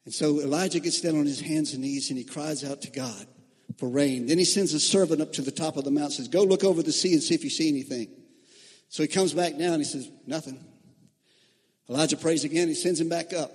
And 0.04 0.14
so 0.14 0.40
Elijah 0.40 0.78
gets 0.78 1.00
down 1.00 1.18
on 1.18 1.26
his 1.26 1.40
hands 1.40 1.72
and 1.72 1.82
knees 1.82 2.10
and 2.10 2.16
he 2.18 2.22
cries 2.24 2.62
out 2.62 2.82
to 2.82 2.92
God 2.92 3.26
for 3.76 3.88
rain. 3.88 4.26
Then 4.26 4.38
he 4.38 4.44
sends 4.44 4.72
a 4.72 4.78
servant 4.78 5.20
up 5.20 5.32
to 5.32 5.42
the 5.42 5.50
top 5.50 5.76
of 5.76 5.82
the 5.82 5.90
mountain 5.90 6.12
says, 6.12 6.28
Go 6.28 6.44
look 6.44 6.62
over 6.62 6.80
the 6.80 6.92
sea 6.92 7.14
and 7.14 7.22
see 7.24 7.34
if 7.34 7.42
you 7.42 7.50
see 7.50 7.68
anything. 7.68 8.06
So 8.88 9.02
he 9.02 9.08
comes 9.08 9.34
back 9.34 9.58
down. 9.58 9.80
He 9.80 9.84
says, 9.84 10.08
Nothing. 10.28 10.64
Elijah 11.90 12.16
prays 12.16 12.44
again. 12.44 12.68
He 12.68 12.74
sends 12.74 13.00
him 13.00 13.08
back 13.08 13.32
up. 13.32 13.50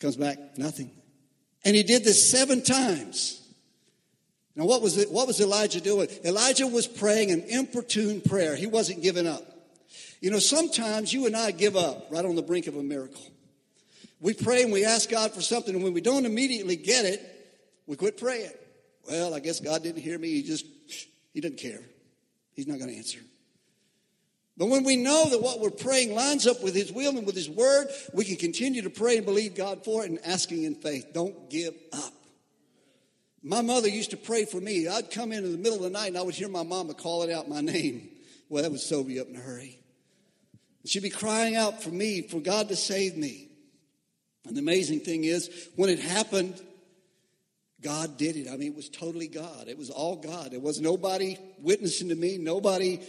Comes 0.00 0.16
back, 0.16 0.58
nothing. 0.58 0.97
And 1.68 1.76
he 1.76 1.82
did 1.82 2.02
this 2.02 2.30
seven 2.30 2.62
times. 2.62 3.42
Now, 4.56 4.64
what 4.64 4.80
was 4.80 4.96
it? 4.96 5.12
What 5.12 5.26
was 5.26 5.38
Elijah 5.38 5.82
doing? 5.82 6.08
Elijah 6.24 6.66
was 6.66 6.86
praying 6.86 7.30
an 7.30 7.42
importune 7.42 8.22
prayer. 8.22 8.56
He 8.56 8.66
wasn't 8.66 9.02
giving 9.02 9.26
up. 9.26 9.42
You 10.22 10.30
know, 10.30 10.38
sometimes 10.38 11.12
you 11.12 11.26
and 11.26 11.36
I 11.36 11.50
give 11.50 11.76
up 11.76 12.06
right 12.10 12.24
on 12.24 12.36
the 12.36 12.42
brink 12.42 12.68
of 12.68 12.76
a 12.76 12.82
miracle. 12.82 13.20
We 14.18 14.32
pray 14.32 14.62
and 14.62 14.72
we 14.72 14.86
ask 14.86 15.10
God 15.10 15.32
for 15.32 15.42
something, 15.42 15.74
and 15.74 15.84
when 15.84 15.92
we 15.92 16.00
don't 16.00 16.24
immediately 16.24 16.76
get 16.76 17.04
it, 17.04 17.20
we 17.86 17.96
quit 17.96 18.16
praying. 18.16 18.52
Well, 19.06 19.34
I 19.34 19.40
guess 19.40 19.60
God 19.60 19.82
didn't 19.82 20.00
hear 20.00 20.18
me. 20.18 20.28
He 20.28 20.44
just, 20.44 20.64
he 21.34 21.42
doesn't 21.42 21.58
care. 21.58 21.82
He's 22.54 22.66
not 22.66 22.78
going 22.78 22.90
to 22.90 22.96
answer. 22.96 23.18
But 24.58 24.66
when 24.66 24.82
we 24.82 24.96
know 24.96 25.30
that 25.30 25.40
what 25.40 25.60
we're 25.60 25.70
praying 25.70 26.14
lines 26.14 26.46
up 26.46 26.62
with 26.64 26.74
His 26.74 26.90
will 26.90 27.16
and 27.16 27.24
with 27.24 27.36
His 27.36 27.48
word, 27.48 27.86
we 28.12 28.24
can 28.24 28.34
continue 28.34 28.82
to 28.82 28.90
pray 28.90 29.16
and 29.16 29.24
believe 29.24 29.54
God 29.54 29.84
for 29.84 30.04
it 30.04 30.10
and 30.10 30.18
asking 30.24 30.64
in 30.64 30.74
faith. 30.74 31.12
Don't 31.14 31.48
give 31.48 31.74
up. 31.92 32.12
My 33.40 33.62
mother 33.62 33.88
used 33.88 34.10
to 34.10 34.16
pray 34.16 34.44
for 34.44 34.60
me. 34.60 34.88
I'd 34.88 35.12
come 35.12 35.30
in 35.30 35.44
in 35.44 35.52
the 35.52 35.58
middle 35.58 35.76
of 35.76 35.84
the 35.84 35.90
night 35.90 36.08
and 36.08 36.18
I 36.18 36.22
would 36.22 36.34
hear 36.34 36.48
my 36.48 36.64
mama 36.64 36.94
calling 36.94 37.32
out 37.32 37.48
my 37.48 37.60
name. 37.60 38.08
Well, 38.48 38.64
that 38.64 38.72
would 38.72 38.80
sober 38.80 39.10
you 39.10 39.20
up 39.20 39.28
in 39.28 39.36
a 39.36 39.40
hurry. 39.40 39.78
She'd 40.84 41.04
be 41.04 41.10
crying 41.10 41.54
out 41.54 41.82
for 41.82 41.90
me, 41.90 42.22
for 42.22 42.40
God 42.40 42.68
to 42.70 42.76
save 42.76 43.16
me. 43.16 43.48
And 44.46 44.56
the 44.56 44.60
amazing 44.60 45.00
thing 45.00 45.24
is, 45.24 45.68
when 45.76 45.90
it 45.90 46.00
happened, 46.00 46.60
God 47.80 48.16
did 48.16 48.36
it. 48.36 48.48
I 48.48 48.56
mean, 48.56 48.72
it 48.72 48.76
was 48.76 48.88
totally 48.88 49.28
God. 49.28 49.68
It 49.68 49.78
was 49.78 49.90
all 49.90 50.16
God. 50.16 50.52
It 50.52 50.62
was 50.62 50.80
nobody 50.80 51.36
witnessing 51.60 52.08
to 52.08 52.14
me, 52.16 52.38
nobody 52.38 53.00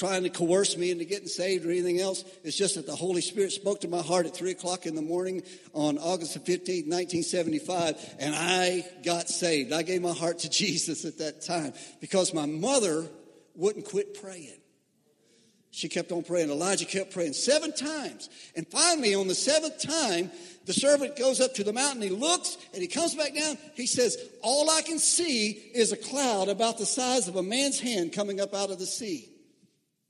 trying 0.00 0.22
to 0.22 0.30
coerce 0.30 0.78
me 0.78 0.90
into 0.90 1.04
getting 1.04 1.28
saved 1.28 1.66
or 1.66 1.70
anything 1.70 2.00
else. 2.00 2.24
It's 2.42 2.56
just 2.56 2.76
that 2.76 2.86
the 2.86 2.96
Holy 2.96 3.20
Spirit 3.20 3.52
spoke 3.52 3.82
to 3.82 3.88
my 3.88 4.00
heart 4.00 4.24
at 4.24 4.34
3 4.34 4.52
o'clock 4.52 4.86
in 4.86 4.94
the 4.94 5.02
morning 5.02 5.42
on 5.74 5.98
August 5.98 6.32
the 6.32 6.40
15th, 6.40 6.88
1975, 6.88 8.14
and 8.18 8.34
I 8.34 8.86
got 9.04 9.28
saved. 9.28 9.74
I 9.74 9.82
gave 9.82 10.00
my 10.00 10.14
heart 10.14 10.38
to 10.38 10.48
Jesus 10.60 11.04
at 11.04 11.18
that 11.18 11.42
time 11.42 11.74
because 12.00 12.32
my 12.32 12.46
mother 12.46 13.06
wouldn't 13.54 13.84
quit 13.84 14.18
praying. 14.18 14.56
She 15.70 15.90
kept 15.90 16.12
on 16.12 16.22
praying. 16.22 16.48
Elijah 16.48 16.86
kept 16.86 17.12
praying 17.12 17.34
seven 17.34 17.70
times. 17.70 18.30
And 18.56 18.66
finally, 18.66 19.14
on 19.14 19.28
the 19.28 19.34
seventh 19.34 19.82
time, 19.82 20.30
the 20.64 20.72
servant 20.72 21.16
goes 21.16 21.42
up 21.42 21.52
to 21.56 21.64
the 21.64 21.74
mountain, 21.74 22.00
he 22.00 22.08
looks, 22.08 22.56
and 22.72 22.80
he 22.80 22.88
comes 22.88 23.14
back 23.14 23.34
down. 23.34 23.58
He 23.74 23.86
says, 23.86 24.16
All 24.40 24.70
I 24.70 24.80
can 24.80 24.98
see 24.98 25.50
is 25.74 25.92
a 25.92 25.96
cloud 25.98 26.48
about 26.48 26.78
the 26.78 26.86
size 26.86 27.28
of 27.28 27.36
a 27.36 27.42
man's 27.42 27.78
hand 27.78 28.14
coming 28.14 28.40
up 28.40 28.54
out 28.54 28.70
of 28.70 28.78
the 28.78 28.86
sea. 28.86 29.29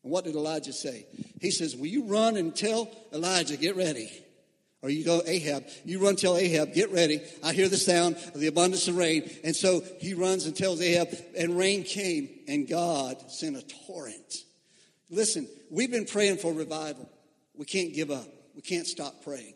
And 0.03 0.13
what 0.13 0.25
did 0.25 0.35
Elijah 0.35 0.73
say? 0.73 1.07
He 1.41 1.51
says, 1.51 1.77
Will 1.77 1.87
you 1.87 2.05
run 2.05 2.37
and 2.37 2.55
tell 2.55 2.91
Elijah, 3.13 3.57
get 3.57 3.77
ready? 3.77 4.11
Or 4.83 4.89
you 4.89 5.05
go, 5.05 5.21
Ahab, 5.27 5.67
you 5.85 6.03
run, 6.03 6.17
tell 6.17 6.39
Ahab, 6.39 6.73
get 6.73 6.91
ready. 6.91 7.21
I 7.43 7.53
hear 7.53 7.69
the 7.69 7.77
sound 7.77 8.17
of 8.35 8.41
the 8.41 8.47
abundance 8.47 8.89
of 8.89 8.97
rain. 8.97 9.29
And 9.45 9.55
so 9.55 9.83
he 9.99 10.15
runs 10.15 10.47
and 10.47 10.57
tells 10.57 10.81
Ahab, 10.81 11.11
and 11.37 11.57
rain 11.59 11.83
came, 11.85 12.31
and 12.49 12.67
God 12.67 13.31
sent 13.31 13.57
a 13.57 13.63
torrent. 13.87 14.37
Listen, 15.11 15.47
we've 15.71 15.91
been 15.91 16.07
praying 16.07 16.39
for 16.39 16.55
revival. 16.55 17.11
We 17.55 17.67
can't 17.67 17.93
give 17.93 18.11
up. 18.11 18.27
We 18.55 18.63
can't 18.63 18.87
stop 18.87 19.23
praying. 19.23 19.53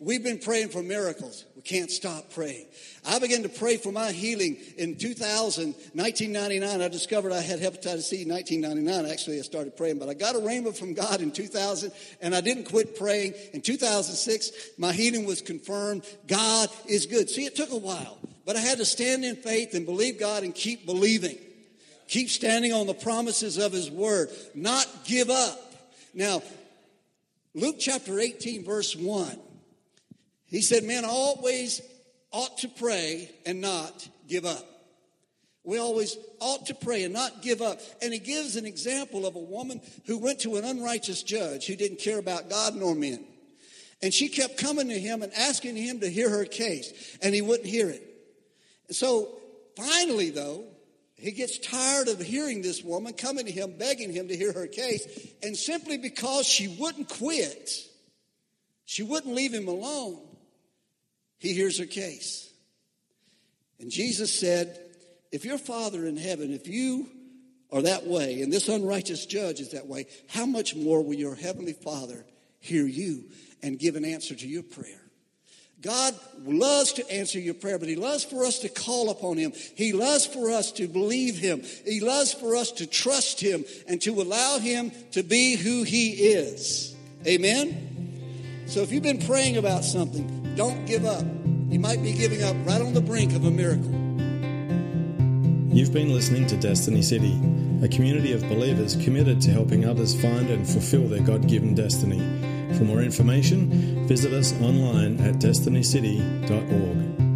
We've 0.00 0.22
been 0.22 0.38
praying 0.38 0.68
for 0.68 0.80
miracles. 0.80 1.44
We 1.56 1.62
can't 1.62 1.90
stop 1.90 2.32
praying. 2.32 2.66
I 3.04 3.18
began 3.18 3.42
to 3.42 3.48
pray 3.48 3.78
for 3.78 3.90
my 3.90 4.12
healing 4.12 4.56
in 4.76 4.96
2000, 4.96 5.74
1999. 5.94 6.80
I 6.80 6.86
discovered 6.88 7.32
I 7.32 7.40
had 7.40 7.58
hepatitis 7.58 8.02
C 8.02 8.22
in 8.22 8.28
1999. 8.28 9.10
Actually, 9.10 9.40
I 9.40 9.42
started 9.42 9.76
praying, 9.76 9.98
but 9.98 10.08
I 10.08 10.14
got 10.14 10.36
a 10.36 10.38
rhema 10.38 10.76
from 10.76 10.94
God 10.94 11.20
in 11.20 11.32
2000 11.32 11.90
and 12.20 12.32
I 12.32 12.40
didn't 12.40 12.64
quit 12.64 12.96
praying. 12.96 13.34
In 13.52 13.60
2006, 13.60 14.52
my 14.78 14.92
healing 14.92 15.26
was 15.26 15.42
confirmed. 15.42 16.04
God 16.28 16.68
is 16.86 17.06
good. 17.06 17.28
See, 17.28 17.44
it 17.44 17.56
took 17.56 17.72
a 17.72 17.76
while, 17.76 18.18
but 18.46 18.54
I 18.54 18.60
had 18.60 18.78
to 18.78 18.84
stand 18.84 19.24
in 19.24 19.34
faith 19.34 19.74
and 19.74 19.84
believe 19.84 20.20
God 20.20 20.44
and 20.44 20.54
keep 20.54 20.86
believing. 20.86 21.38
Keep 22.06 22.30
standing 22.30 22.72
on 22.72 22.86
the 22.86 22.94
promises 22.94 23.58
of 23.58 23.72
His 23.72 23.90
Word, 23.90 24.30
not 24.54 24.86
give 25.04 25.28
up. 25.28 25.60
Now, 26.14 26.40
Luke 27.52 27.76
chapter 27.80 28.20
18, 28.20 28.64
verse 28.64 28.94
1. 28.94 29.38
He 30.48 30.62
said, 30.62 30.84
Men 30.84 31.04
always 31.04 31.82
ought 32.32 32.58
to 32.58 32.68
pray 32.68 33.30
and 33.46 33.60
not 33.60 34.08
give 34.26 34.44
up. 34.44 34.64
We 35.64 35.78
always 35.78 36.16
ought 36.40 36.66
to 36.66 36.74
pray 36.74 37.04
and 37.04 37.12
not 37.12 37.42
give 37.42 37.60
up. 37.60 37.80
And 38.00 38.12
he 38.12 38.18
gives 38.18 38.56
an 38.56 38.64
example 38.64 39.26
of 39.26 39.36
a 39.36 39.40
woman 39.40 39.82
who 40.06 40.16
went 40.16 40.40
to 40.40 40.56
an 40.56 40.64
unrighteous 40.64 41.22
judge 41.22 41.66
who 41.66 41.76
didn't 41.76 41.98
care 41.98 42.18
about 42.18 42.48
God 42.48 42.74
nor 42.74 42.94
men. 42.94 43.24
And 44.00 44.14
she 44.14 44.28
kept 44.28 44.58
coming 44.58 44.88
to 44.88 44.98
him 44.98 45.22
and 45.22 45.32
asking 45.34 45.76
him 45.76 46.00
to 46.00 46.08
hear 46.08 46.30
her 46.30 46.44
case, 46.44 47.18
and 47.20 47.34
he 47.34 47.42
wouldn't 47.42 47.68
hear 47.68 47.90
it. 47.90 48.02
So 48.90 49.40
finally, 49.76 50.30
though, 50.30 50.64
he 51.16 51.32
gets 51.32 51.58
tired 51.58 52.06
of 52.08 52.20
hearing 52.20 52.62
this 52.62 52.82
woman 52.82 53.12
coming 53.12 53.44
to 53.46 53.52
him, 53.52 53.74
begging 53.76 54.12
him 54.12 54.28
to 54.28 54.36
hear 54.36 54.52
her 54.52 54.68
case, 54.68 55.34
and 55.42 55.56
simply 55.56 55.98
because 55.98 56.46
she 56.46 56.68
wouldn't 56.68 57.08
quit, 57.08 57.72
she 58.84 59.02
wouldn't 59.02 59.34
leave 59.34 59.52
him 59.52 59.66
alone, 59.66 60.20
he 61.38 61.52
hears 61.52 61.78
her 61.78 61.86
case. 61.86 62.50
And 63.80 63.90
Jesus 63.90 64.32
said, 64.32 64.78
If 65.30 65.44
your 65.44 65.58
Father 65.58 66.06
in 66.06 66.16
heaven, 66.16 66.52
if 66.52 66.66
you 66.66 67.08
are 67.70 67.82
that 67.82 68.06
way, 68.06 68.42
and 68.42 68.52
this 68.52 68.68
unrighteous 68.68 69.26
judge 69.26 69.60
is 69.60 69.72
that 69.72 69.86
way, 69.86 70.06
how 70.28 70.46
much 70.46 70.74
more 70.74 71.02
will 71.02 71.14
your 71.14 71.34
heavenly 71.34 71.74
Father 71.74 72.24
hear 72.60 72.86
you 72.86 73.24
and 73.62 73.78
give 73.78 73.96
an 73.96 74.04
answer 74.04 74.34
to 74.34 74.48
your 74.48 74.62
prayer? 74.62 75.00
God 75.80 76.14
loves 76.44 76.94
to 76.94 77.08
answer 77.08 77.38
your 77.38 77.54
prayer, 77.54 77.78
but 77.78 77.88
He 77.88 77.94
loves 77.94 78.24
for 78.24 78.44
us 78.44 78.58
to 78.60 78.68
call 78.68 79.10
upon 79.10 79.36
Him. 79.36 79.52
He 79.76 79.92
loves 79.92 80.26
for 80.26 80.50
us 80.50 80.72
to 80.72 80.88
believe 80.88 81.38
Him. 81.38 81.62
He 81.84 82.00
loves 82.00 82.32
for 82.34 82.56
us 82.56 82.72
to 82.72 82.86
trust 82.86 83.40
Him 83.40 83.64
and 83.86 84.02
to 84.02 84.20
allow 84.20 84.58
Him 84.58 84.90
to 85.12 85.22
be 85.22 85.54
who 85.54 85.84
He 85.84 86.10
is. 86.10 86.96
Amen? 87.24 87.97
So 88.68 88.80
if 88.82 88.92
you've 88.92 89.02
been 89.02 89.18
praying 89.18 89.56
about 89.56 89.82
something, 89.82 90.54
don't 90.54 90.84
give 90.84 91.06
up. 91.06 91.24
You 91.70 91.80
might 91.80 92.02
be 92.02 92.12
giving 92.12 92.42
up 92.42 92.54
right 92.66 92.82
on 92.82 92.92
the 92.92 93.00
brink 93.00 93.34
of 93.34 93.46
a 93.46 93.50
miracle. 93.50 93.90
You've 95.74 95.92
been 95.92 96.12
listening 96.12 96.46
to 96.48 96.56
Destiny 96.58 97.00
City, 97.00 97.40
a 97.82 97.88
community 97.88 98.32
of 98.32 98.42
believers 98.42 98.94
committed 98.96 99.40
to 99.42 99.50
helping 99.50 99.86
others 99.86 100.14
find 100.20 100.50
and 100.50 100.68
fulfill 100.68 101.08
their 101.08 101.22
God 101.22 101.48
given 101.48 101.74
destiny. 101.74 102.18
For 102.76 102.84
more 102.84 103.00
information, 103.00 104.06
visit 104.06 104.34
us 104.34 104.52
online 104.60 105.18
at 105.20 105.36
destinycity.org. 105.36 107.27